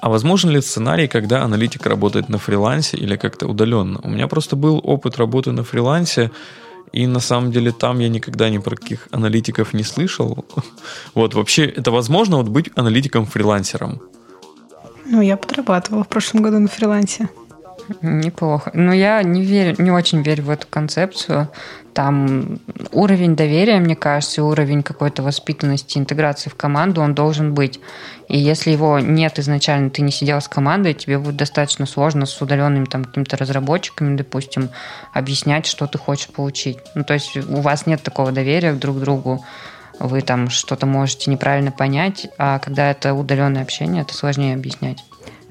[0.00, 4.00] А возможен ли сценарий, когда аналитик работает на фрилансе или как-то удаленно?
[4.04, 6.30] У меня просто был опыт работы на фрилансе,
[6.92, 10.44] и на самом деле там я никогда ни про каких аналитиков не слышал.
[11.14, 14.00] Вот вообще это возможно вот быть аналитиком-фрилансером?
[15.06, 17.28] Ну, я подрабатывала в прошлом году на фрилансе.
[18.02, 18.70] Неплохо.
[18.74, 21.48] Но я не верю, не очень верю в эту концепцию.
[21.92, 22.58] Там
[22.92, 27.80] уровень доверия, мне кажется, уровень какой-то воспитанности, интеграции в команду, он должен быть.
[28.28, 32.40] И если его нет изначально, ты не сидел с командой, тебе будет достаточно сложно с
[32.42, 34.68] удаленными там какими-то разработчиками, допустим,
[35.14, 36.78] объяснять, что ты хочешь получить.
[36.94, 39.44] Ну, то есть у вас нет такого доверия друг к другу,
[39.98, 45.02] вы там что-то можете неправильно понять, а когда это удаленное общение, это сложнее объяснять.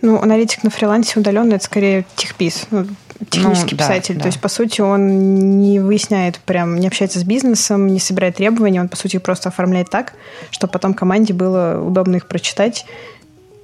[0.06, 2.86] Ну, аналитик на фрилансе удаленно это скорее техпис, ну,
[3.28, 4.14] технический ну, писатель.
[4.14, 4.24] Да, да.
[4.24, 8.82] То есть, по сути, он не выясняет, прям не общается с бизнесом, не собирает требования,
[8.82, 10.14] он, по сути, просто оформляет так,
[10.52, 12.86] чтобы потом команде было удобно их прочитать.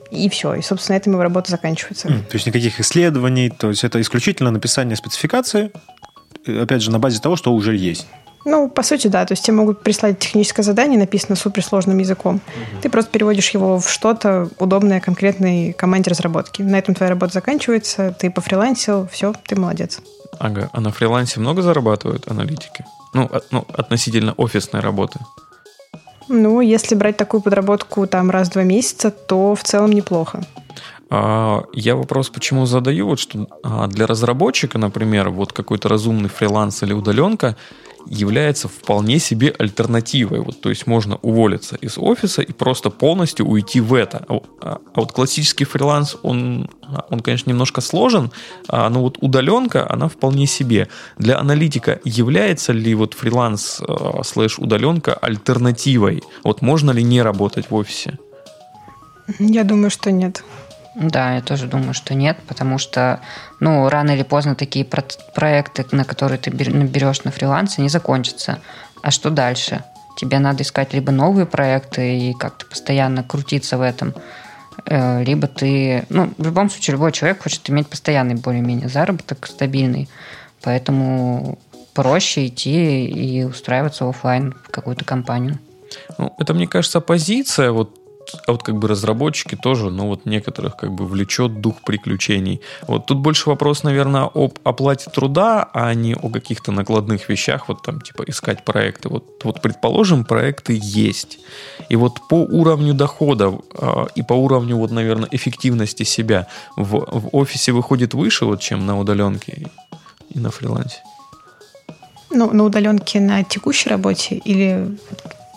[0.09, 0.55] И все.
[0.55, 2.07] И, собственно, этим его работа заканчивается.
[2.07, 5.71] Mm, то есть никаких исследований, то есть это исключительно написание спецификации,
[6.47, 8.07] опять же, на базе того, что уже есть.
[8.45, 9.25] Ну, по сути, да.
[9.25, 12.35] То есть тебе могут прислать техническое задание, написанное суперсложным языком.
[12.35, 12.81] Угу.
[12.81, 16.61] Ты просто переводишь его в что-то удобное конкретной команде разработки.
[16.61, 19.99] На этом твоя работа заканчивается, ты пофрилансил, все, ты молодец.
[20.39, 20.69] Ага.
[20.73, 22.85] А на фрилансе много зарабатывают аналитики?
[23.13, 25.19] Ну, от, ну относительно офисной работы.
[26.27, 30.41] Ну, если брать такую подработку там раз в два месяца, то в целом неплохо.
[31.09, 36.83] А, я вопрос почему задаю, вот что а, для разработчика, например, вот какой-то разумный фриланс
[36.83, 37.57] или удаленка,
[38.07, 40.39] является вполне себе альтернативой.
[40.39, 44.25] Вот, то есть можно уволиться из офиса и просто полностью уйти в это.
[44.29, 46.69] А, а вот классический фриланс, он,
[47.09, 48.31] он, конечно, немножко сложен,
[48.67, 50.87] а, но вот удаленка, она вполне себе.
[51.17, 56.23] Для аналитика является ли вот фриланс а, слэш удаленка альтернативой?
[56.43, 58.17] Вот можно ли не работать в офисе?
[59.39, 60.43] Я думаю, что нет.
[60.95, 63.21] Да, я тоже думаю, что нет, потому что,
[63.59, 68.59] ну, рано или поздно такие про- проекты, на которые ты берешь на фрилансе, не закончатся.
[69.01, 69.83] А что дальше?
[70.17, 74.13] Тебе надо искать либо новые проекты и как-то постоянно крутиться в этом,
[74.85, 76.05] э, либо ты...
[76.09, 80.09] Ну, в любом случае, любой человек хочет иметь постоянный более-менее заработок, стабильный.
[80.61, 81.57] Поэтому
[81.93, 85.57] проще идти и устраиваться офлайн в какую-то компанию.
[86.17, 88.00] Ну, это, мне кажется, позиция вот
[88.47, 92.61] а вот как бы разработчики тоже, ну вот некоторых как бы влечет дух приключений.
[92.87, 97.83] Вот тут больше вопрос, наверное, об оплате труда, а не о каких-то накладных вещах, вот
[97.83, 99.09] там типа искать проекты.
[99.09, 101.39] Вот, вот предположим, проекты есть.
[101.89, 106.47] И вот по уровню дохода э, и по уровню, вот, наверное, эффективности себя
[106.77, 109.67] в, в офисе выходит выше, вот, чем на удаленке
[110.29, 110.99] и на фрилансе.
[112.29, 114.97] Ну, на удаленке на текущей работе или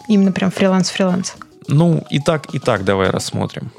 [0.09, 1.35] именно прям фриланс-фриланс?
[1.69, 3.71] Ну, и так, и так давай рассмотрим.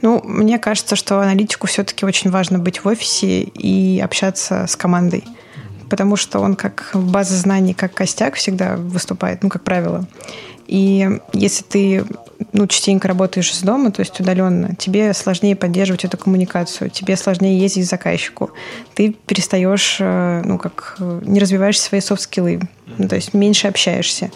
[0.00, 5.24] Ну, мне кажется, что аналитику все-таки очень важно быть в офисе и общаться с командой,
[5.88, 10.06] потому что он как база знаний, как костяк всегда выступает, ну, как правило.
[10.66, 12.04] И если ты
[12.52, 17.58] ну, частенько работаешь из дома, то есть удаленно, тебе сложнее поддерживать эту коммуникацию, тебе сложнее
[17.58, 18.50] ездить к заказчику.
[18.94, 22.60] Ты перестаешь, э, ну, как, не развиваешь свои софт-скиллы,
[22.98, 24.30] ну, то есть меньше общаешься.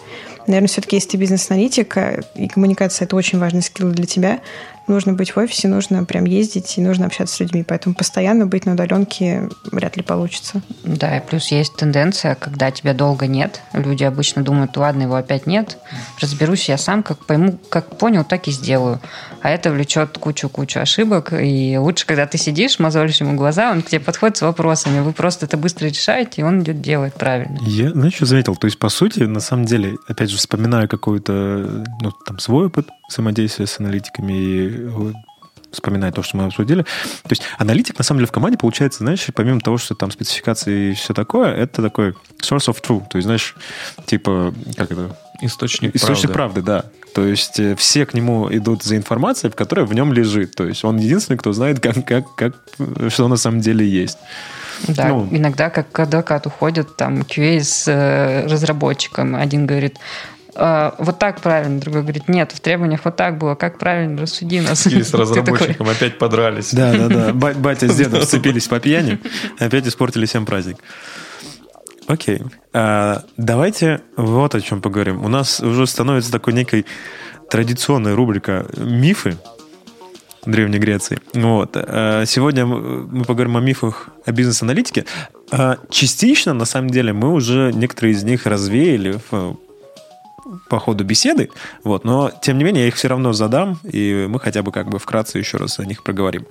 [0.47, 1.97] Наверное, все-таки, если ты бизнес-аналитик,
[2.35, 4.39] и коммуникация– это очень важный скилл для тебя,
[4.87, 7.63] нужно быть в офисе, нужно прям ездить и нужно общаться с людьми.
[7.67, 10.61] Поэтому постоянно быть на удаленке вряд ли получится.
[10.83, 13.61] Да, и плюс есть тенденция, когда тебя долго нет.
[13.73, 15.77] Люди обычно думают, ладно, его опять нет.
[16.19, 19.01] Разберусь я сам, как пойму, как понял, так и сделаю.
[19.47, 21.31] А это влечет кучу-кучу ошибок.
[21.31, 24.99] И лучше, когда ты сидишь, мозолишь ему глаза, он к тебе подходит с вопросами.
[24.99, 27.57] Вы просто это быстро решаете, и он идет делать правильно.
[27.61, 28.57] Я, знаешь, что заметил?
[28.57, 32.89] То есть, по сути, на самом деле, опять же, вспоминаю какой-то, ну, там, свой опыт
[33.07, 34.89] взаимодействия с аналитиками и
[35.71, 36.83] вспоминать то, что мы обсудили.
[36.83, 40.91] То есть аналитик, на самом деле, в команде получается, знаешь, помимо того, что там спецификации
[40.91, 42.11] и все такое, это такой
[42.41, 43.05] source of truth.
[43.09, 43.55] То есть, знаешь,
[44.05, 45.17] типа, как это?
[45.41, 46.61] Источник, Источник правды.
[46.63, 47.11] правды, да.
[47.13, 50.55] То есть э, все к нему идут за информацией, которая в нем лежит.
[50.55, 52.55] То есть он единственный, кто знает, как, как, как,
[53.09, 54.17] что на самом деле есть.
[54.87, 59.35] Да, ну, иногда как к адвокату ходят, там, QA с э, разработчиком.
[59.35, 59.97] Один говорит,
[60.57, 64.59] э, вот так правильно, другой говорит, нет, в требованиях вот так было, как правильно, рассуди
[64.59, 64.85] нас.
[64.87, 66.73] И с разработчиком опять подрались.
[66.73, 67.33] Да, да, да.
[67.53, 69.19] Батя с дедом сцепились по пьяни,
[69.59, 70.77] опять испортили всем праздник.
[72.07, 72.41] Окей.
[72.73, 75.23] А, давайте вот о чем поговорим.
[75.23, 76.85] У нас уже становится такой некой
[77.49, 79.37] традиционная рубрика «Мифы»,
[80.47, 81.19] Древней Греции.
[81.33, 81.71] Вот.
[81.75, 85.05] А, сегодня мы поговорим о мифах о бизнес-аналитике.
[85.51, 89.57] А, частично, на самом деле, мы уже некоторые из них развеяли в
[90.69, 91.49] по ходу беседы,
[91.83, 94.89] вот, но тем не менее я их все равно задам, и мы хотя бы как
[94.89, 96.45] бы вкратце еще раз о них проговорим.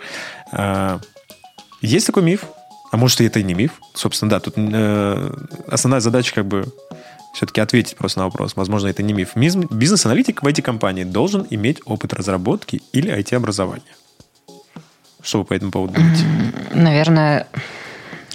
[0.52, 1.00] А,
[1.80, 2.44] есть такой миф,
[2.92, 5.32] а может и это и не миф, собственно, да, тут э,
[5.68, 6.66] основная задача как бы
[7.36, 8.56] все-таки ответить просто на вопрос.
[8.56, 9.36] Возможно, это не миф.
[9.36, 13.82] Бизнес-аналитик в IT-компании должен иметь опыт разработки или IT-образования.
[15.22, 16.24] Что вы по этому поводу думаете?
[16.72, 17.46] Наверное,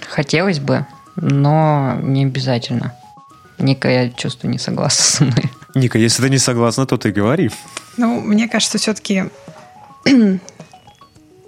[0.08, 0.86] хотелось бы,
[1.16, 2.94] но не обязательно.
[3.62, 5.50] Ника, я чувствую, не согласна со мной.
[5.74, 7.50] Ника, если ты не согласна, то ты говори.
[7.96, 9.24] Ну, мне кажется, все-таки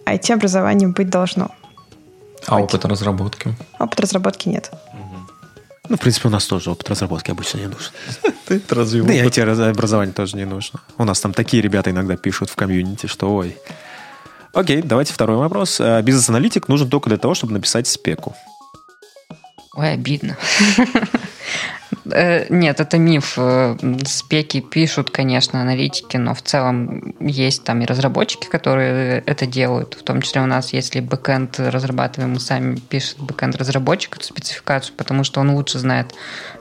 [0.07, 1.51] IT-образованием быть должно.
[2.47, 3.55] А опыт разработки?
[3.79, 4.71] Опыт разработки нет.
[5.89, 7.93] Ну, в принципе, у нас тоже опыт разработки обычно не нужен.
[8.47, 10.81] Ты разве Да и IT-образование тоже не нужно.
[10.97, 13.59] У нас там такие ребята иногда пишут в комьюнити, что ой.
[14.53, 15.81] Окей, давайте второй вопрос.
[15.81, 18.35] А бизнес-аналитик нужен только для того, чтобы написать спеку.
[19.75, 20.37] Ой, обидно.
[22.11, 23.35] Э, нет, это миф.
[23.37, 29.95] Э, спеки пишут, конечно, аналитики, но в целом есть там и разработчики, которые это делают.
[29.95, 34.95] В том числе у нас, если бэкэнд разрабатываем, мы сами пишет бэкэнд разработчик эту спецификацию,
[34.97, 36.15] потому что он лучше знает,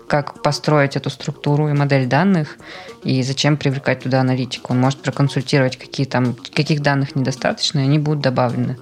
[0.07, 2.57] как построить эту структуру и модель данных,
[3.03, 4.73] и зачем привлекать туда аналитику.
[4.73, 8.77] Он может проконсультировать, какие там, каких данных недостаточно, и они будут добавлены.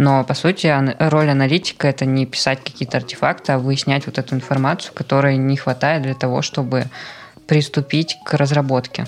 [0.00, 0.66] Но, по сути,
[0.98, 6.04] роль аналитика– это не писать какие-то артефакты, а выяснять вот эту информацию, которой не хватает
[6.04, 6.86] для того, чтобы
[7.46, 9.06] приступить к разработке.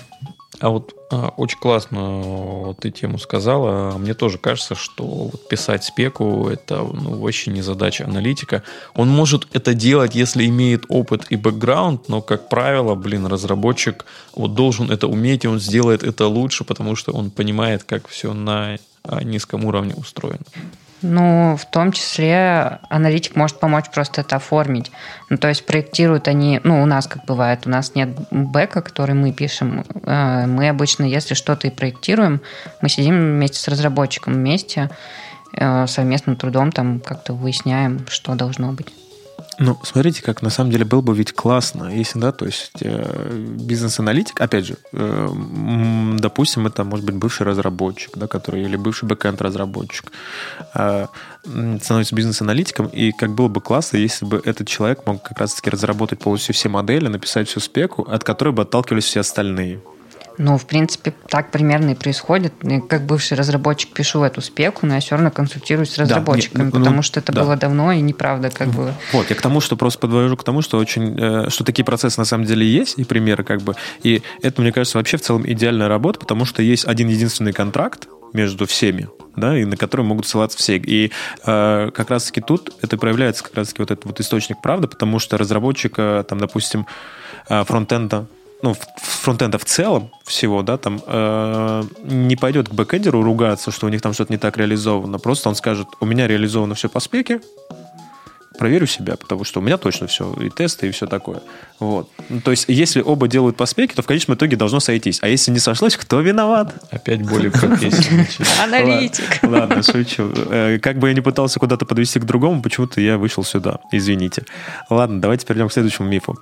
[0.59, 3.97] А вот а, очень классно вот ты тему сказала.
[3.97, 8.63] Мне тоже кажется, что вот писать спеку это ну, вообще не задача аналитика.
[8.93, 14.53] Он может это делать, если имеет опыт и бэкграунд, но, как правило, блин, разработчик вот
[14.53, 18.77] должен это уметь, и он сделает это лучше, потому что он понимает, как все на
[19.23, 20.45] низком уровне устроено.
[21.03, 24.91] Ну, в том числе аналитик может помочь просто это оформить.
[25.29, 29.13] Ну, то есть проектируют они, ну, у нас как бывает, у нас нет бэка, который
[29.13, 29.83] мы пишем.
[30.05, 32.41] Э, мы обычно, если что-то и проектируем,
[32.81, 34.89] мы сидим вместе с разработчиком вместе,
[35.53, 39.02] э, совместным трудом там как-то выясняем, что должно быть.
[39.65, 43.31] Ну, смотрите, как на самом деле было бы ведь классно, если, да, то есть э,
[43.61, 45.29] бизнес-аналитик, опять же, э,
[46.17, 50.11] допустим, это может быть бывший разработчик, да, который, или бывший бэкэнд разработчик,
[50.75, 51.07] э,
[51.81, 56.19] становится бизнес-аналитиком, и как было бы классно, если бы этот человек мог как раз-таки разработать
[56.19, 59.79] полностью все модели, написать всю спеку, от которой бы отталкивались все остальные.
[60.37, 62.53] Ну, в принципе, так примерно и происходит.
[62.63, 66.65] Я, как бывший разработчик пишу эту спеку, но я все равно консультируюсь с разработчиками, да,
[66.65, 67.43] не, ну, потому что это да.
[67.43, 68.93] было давно и неправда как бы.
[69.11, 72.19] Вот, я к тому, что просто подвожу к тому, что очень, э, что такие процессы
[72.19, 75.49] на самом деле есть, и примеры как бы, и это, мне кажется, вообще в целом
[75.49, 80.25] идеальная работа, потому что есть один единственный контракт между всеми, да, и на который могут
[80.25, 80.77] ссылаться все.
[80.77, 81.11] И
[81.45, 85.37] э, как раз-таки тут это проявляется как раз-таки вот этот вот источник правды, потому что
[85.37, 86.87] разработчика, там, допустим,
[87.49, 88.25] э, фронтенда
[88.63, 93.89] ну, фронтенда в целом всего, да, там э, не пойдет к бэкэндеру ругаться, что у
[93.89, 95.19] них там что-то не так реализовано.
[95.19, 97.41] Просто он скажет, у меня реализовано все по спеке,
[98.57, 101.41] проверю себя, потому что у меня точно все, и тесты, и все такое.
[101.79, 102.09] Вот.
[102.29, 105.19] Ну, то есть, если оба делают по спеке, то в конечном итоге должно сойтись.
[105.21, 106.73] А если не сошлось, кто виноват?
[106.89, 108.25] Опять более профессии.
[108.63, 109.43] Аналитик.
[109.43, 110.31] Ладно, шучу.
[110.49, 113.79] Э, как бы я не пытался куда-то подвести к другому, почему-то я вышел сюда.
[113.91, 114.45] Извините.
[114.89, 116.39] Ладно, давайте перейдем к следующему мифу.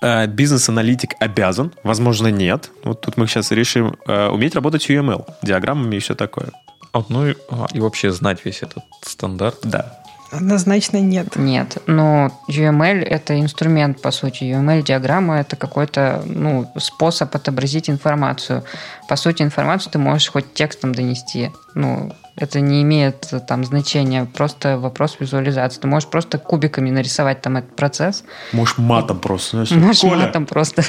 [0.00, 2.70] Э, бизнес-аналитик обязан, возможно, нет.
[2.84, 6.50] Вот тут мы сейчас решим э, уметь работать с UML, диаграммами и все такое.
[6.92, 9.58] Вот, ну и, а, и вообще знать весь этот стандарт.
[9.62, 9.98] Да.
[10.30, 11.36] Однозначно нет.
[11.36, 14.44] Нет, но UML это инструмент, по сути.
[14.44, 18.62] UML-диаграмма это какой-то ну, способ отобразить информацию.
[19.08, 21.50] По сути, информацию ты можешь хоть текстом донести.
[21.74, 25.80] Ну, это не имеет там значения, просто вопрос визуализации.
[25.80, 28.24] Ты можешь просто кубиками нарисовать там этот процесс.
[28.52, 29.64] Можешь матом просто.
[29.64, 30.26] Знаешь, Можешь Коля.
[30.26, 30.82] матом просто.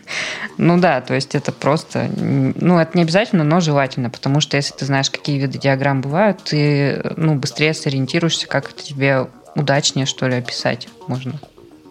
[0.58, 2.08] ну да, то есть это просто...
[2.16, 6.42] Ну, это не обязательно, но желательно, потому что если ты знаешь, какие виды диаграмм бывают,
[6.44, 11.38] ты ну, быстрее сориентируешься, как это тебе удачнее, что ли, описать можно.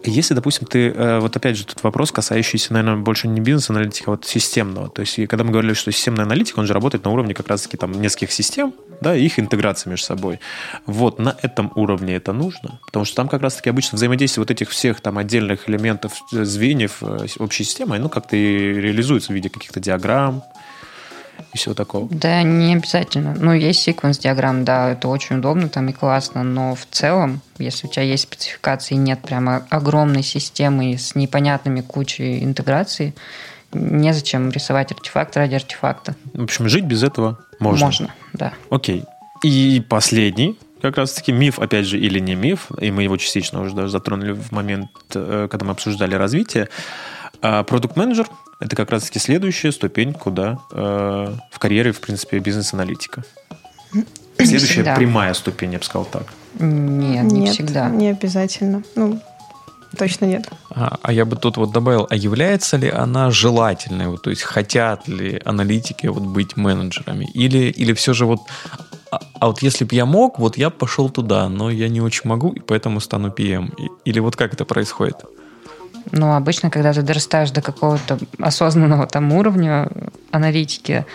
[0.08, 4.16] Если, допустим, ты, э, вот опять же, тут вопрос, касающийся, наверное, больше не бизнес-аналитика, а
[4.16, 4.90] вот системного.
[4.90, 7.78] То есть, когда мы говорили, что системный аналитик, он же работает на уровне как раз-таки
[7.78, 10.40] там нескольких систем, да, их интеграция между собой.
[10.86, 14.70] Вот на этом уровне это нужно, потому что там как раз-таки обычно взаимодействие вот этих
[14.70, 19.50] всех там отдельных элементов, э, звеньев э, общей системы, оно как-то и реализуется в виде
[19.50, 20.44] каких-то диаграмм,
[21.54, 22.08] и всего такого.
[22.10, 23.36] Да, не обязательно.
[23.38, 27.88] Ну, есть секвенс диаграмм, да, это очень удобно там и классно, но в целом, если
[27.88, 33.16] у тебя есть спецификации, нет прямо огромной системы с непонятными кучей интеграций,
[33.76, 36.16] незачем рисовать артефакт ради артефакта.
[36.34, 37.86] В общем, жить без этого можно.
[37.86, 38.54] Можно, да.
[38.70, 39.04] Окей.
[39.44, 43.76] И последний, как раз-таки миф, опять же, или не миф, и мы его частично уже
[43.76, 46.70] даже затронули в момент, э, когда мы обсуждали развитие.
[47.42, 48.28] А продукт-менеджер
[48.60, 53.24] это как раз-таки следующая ступень, куда э, в карьере, в принципе, бизнес-аналитика.
[54.38, 54.96] Следующая всегда.
[54.96, 56.34] прямая ступень, я бы сказал так.
[56.60, 57.90] Нет, не нет, всегда.
[57.90, 58.84] Не обязательно.
[58.96, 59.20] Ну,
[59.96, 60.50] точно нет.
[60.70, 64.08] А, а я бы тут вот добавил, а является ли она желательной?
[64.08, 67.26] Вот, то есть хотят ли аналитики вот быть менеджерами?
[67.34, 68.42] Или, или все же вот
[69.12, 72.30] а, а вот если бы я мог, вот я пошел туда, но я не очень
[72.30, 73.72] могу, и поэтому стану PM.
[74.06, 75.18] Или вот как это происходит?
[76.12, 79.90] Ну, обычно, когда ты дорастаешь до какого-то осознанного там уровня
[80.32, 81.06] аналитики,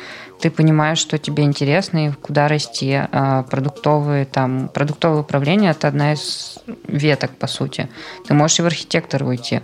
[0.41, 2.93] ты понимаешь, что тебе интересно и куда расти.
[2.95, 7.88] А продуктовые, там, продуктовое управление– это одна из веток, по сути.
[8.26, 9.61] Ты можешь и в архитектор уйти.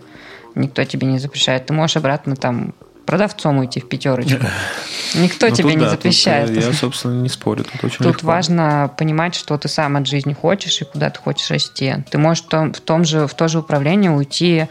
[0.54, 1.66] Никто тебе не запрещает.
[1.66, 2.74] Ты можешь обратно там
[3.06, 4.44] продавцом уйти в пятерочку.
[5.14, 6.50] Никто ну, тебе не запрещает.
[6.50, 7.64] я, собственно, не спорю.
[7.64, 11.50] Тут, очень тут важно понимать, что ты сам от жизни хочешь и куда ты хочешь
[11.50, 11.94] расти.
[12.10, 14.66] Ты можешь в том, в том же, в то же управление уйти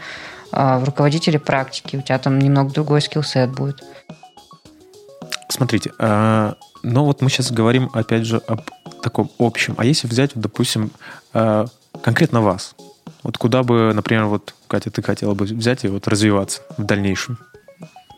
[0.52, 1.96] а, в руководителе практики.
[1.96, 3.82] У тебя там немного другой скиллсет будет.
[5.56, 6.52] Смотрите, э,
[6.82, 8.60] ну вот мы сейчас говорим, опять же, об
[9.02, 9.74] таком общем.
[9.78, 10.90] А если взять, допустим,
[11.32, 11.64] э,
[12.02, 12.74] конкретно вас,
[13.22, 17.38] вот куда бы, например, вот, Катя, ты хотела бы взять и вот развиваться в дальнейшем?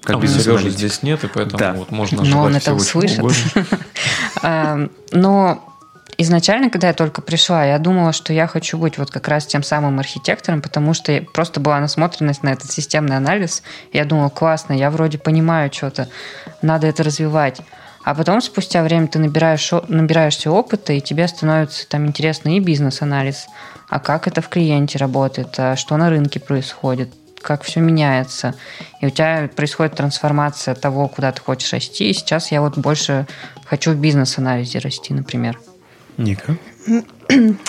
[0.03, 1.75] Как а Сережи здесь нет, и поэтому да.
[1.75, 3.21] вот можно Но он это услышит.
[5.13, 5.78] Но
[6.17, 9.63] изначально, когда я только пришла, я думала, что я хочу быть вот как раз тем
[9.63, 13.63] самым архитектором, потому что просто была насмотренность на этот системный анализ.
[13.93, 16.09] Я думала, классно, я вроде понимаю что-то,
[16.63, 17.61] надо это развивать.
[18.05, 23.49] А потом, спустя время, ты набираешь, набираешься опыта, и тебе становится там интересно и бизнес-анализ,
[23.89, 27.11] а как это в клиенте работает, а что на рынке происходит,
[27.43, 28.55] как все меняется.
[29.01, 32.11] И у тебя происходит трансформация того, куда ты хочешь расти.
[32.11, 33.27] И сейчас я вот больше
[33.67, 35.59] хочу в бизнес-анализе расти, например.
[36.19, 36.57] Ника?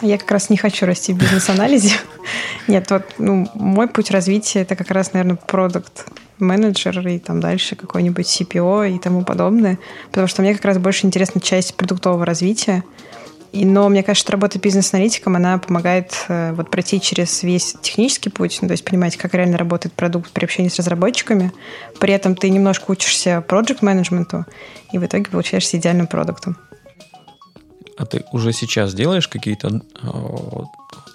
[0.01, 1.93] Я как раз не хочу расти в бизнес-анализе.
[2.67, 6.05] Нет, вот ну, мой путь развития это как раз, наверное, продукт
[6.39, 9.77] менеджер и там дальше какой-нибудь CPO и тому подобное.
[10.07, 12.83] Потому что мне как раз больше интересна часть продуктового развития.
[13.51, 18.29] И, но мне кажется, что работа бизнес-аналитиком, она помогает э, вот пройти через весь технический
[18.29, 21.51] путь, ну, то есть понимать, как реально работает продукт при общении с разработчиками.
[21.99, 24.45] При этом ты немножко учишься проект менеджменту
[24.91, 26.57] и в итоге получаешься идеальным продуктом.
[27.99, 30.07] А ты уже сейчас делаешь какие-то э,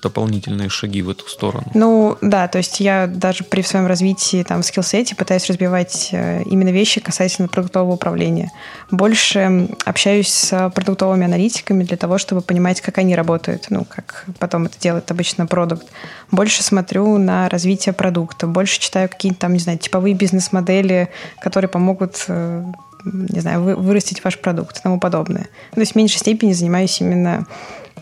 [0.02, 1.64] дополнительные шаги в эту сторону?
[1.72, 6.42] Ну, да, то есть я даже при своем развитии там в скиллсете пытаюсь разбивать э,
[6.42, 8.52] именно вещи касательно продуктового управления.
[8.90, 14.66] Больше общаюсь с продуктовыми аналитиками для того, чтобы понимать, как они работают, ну, как потом
[14.66, 15.86] это делает обычно продукт.
[16.30, 21.08] Больше смотрю на развитие продукта, больше читаю какие-то там, не знаю, типовые бизнес-модели,
[21.40, 22.62] которые помогут э,
[23.04, 25.48] не знаю, вы, вырастить ваш продукт и тому подобное.
[25.72, 27.46] То есть в меньшей степени занимаюсь именно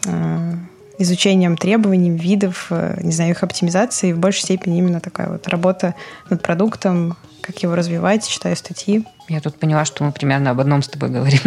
[0.06, 0.54] э,
[0.98, 5.94] изучением требований, видов, э, не знаю, их оптимизации, в большей степени именно такая вот работа
[6.30, 9.04] над продуктом, как его развивать, читаю статьи.
[9.28, 11.40] Я тут поняла, что мы примерно об одном с тобой говорим.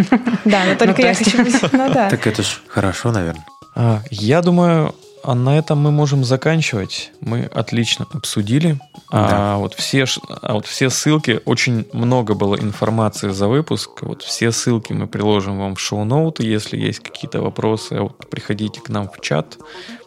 [0.43, 1.38] Да, но только ну, я хочу...
[1.72, 1.93] Ну.
[1.93, 3.45] Так это ж хорошо, наверное.
[3.76, 4.95] А, я думаю,
[5.26, 7.11] а на этом мы можем заканчивать.
[7.19, 8.80] Мы отлично обсудили.
[9.11, 9.55] Да.
[9.55, 10.05] А, вот все,
[10.41, 14.03] а вот все ссылки, очень много было информации за выпуск.
[14.03, 16.43] Вот все ссылки мы приложим вам в шоу-ноуты.
[16.43, 19.57] Если есть какие-то вопросы, вот приходите к нам в чат.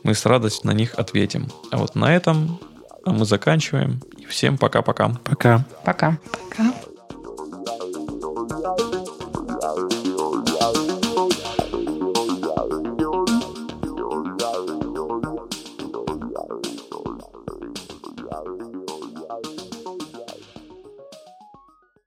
[0.04, 1.48] Мы с радостью на них ответим.
[1.72, 2.60] А вот на этом
[3.04, 4.00] мы заканчиваем.
[4.18, 5.08] И всем пока-пока.
[5.24, 5.64] Пока.
[5.84, 6.18] Пока.
[6.48, 6.72] Пока.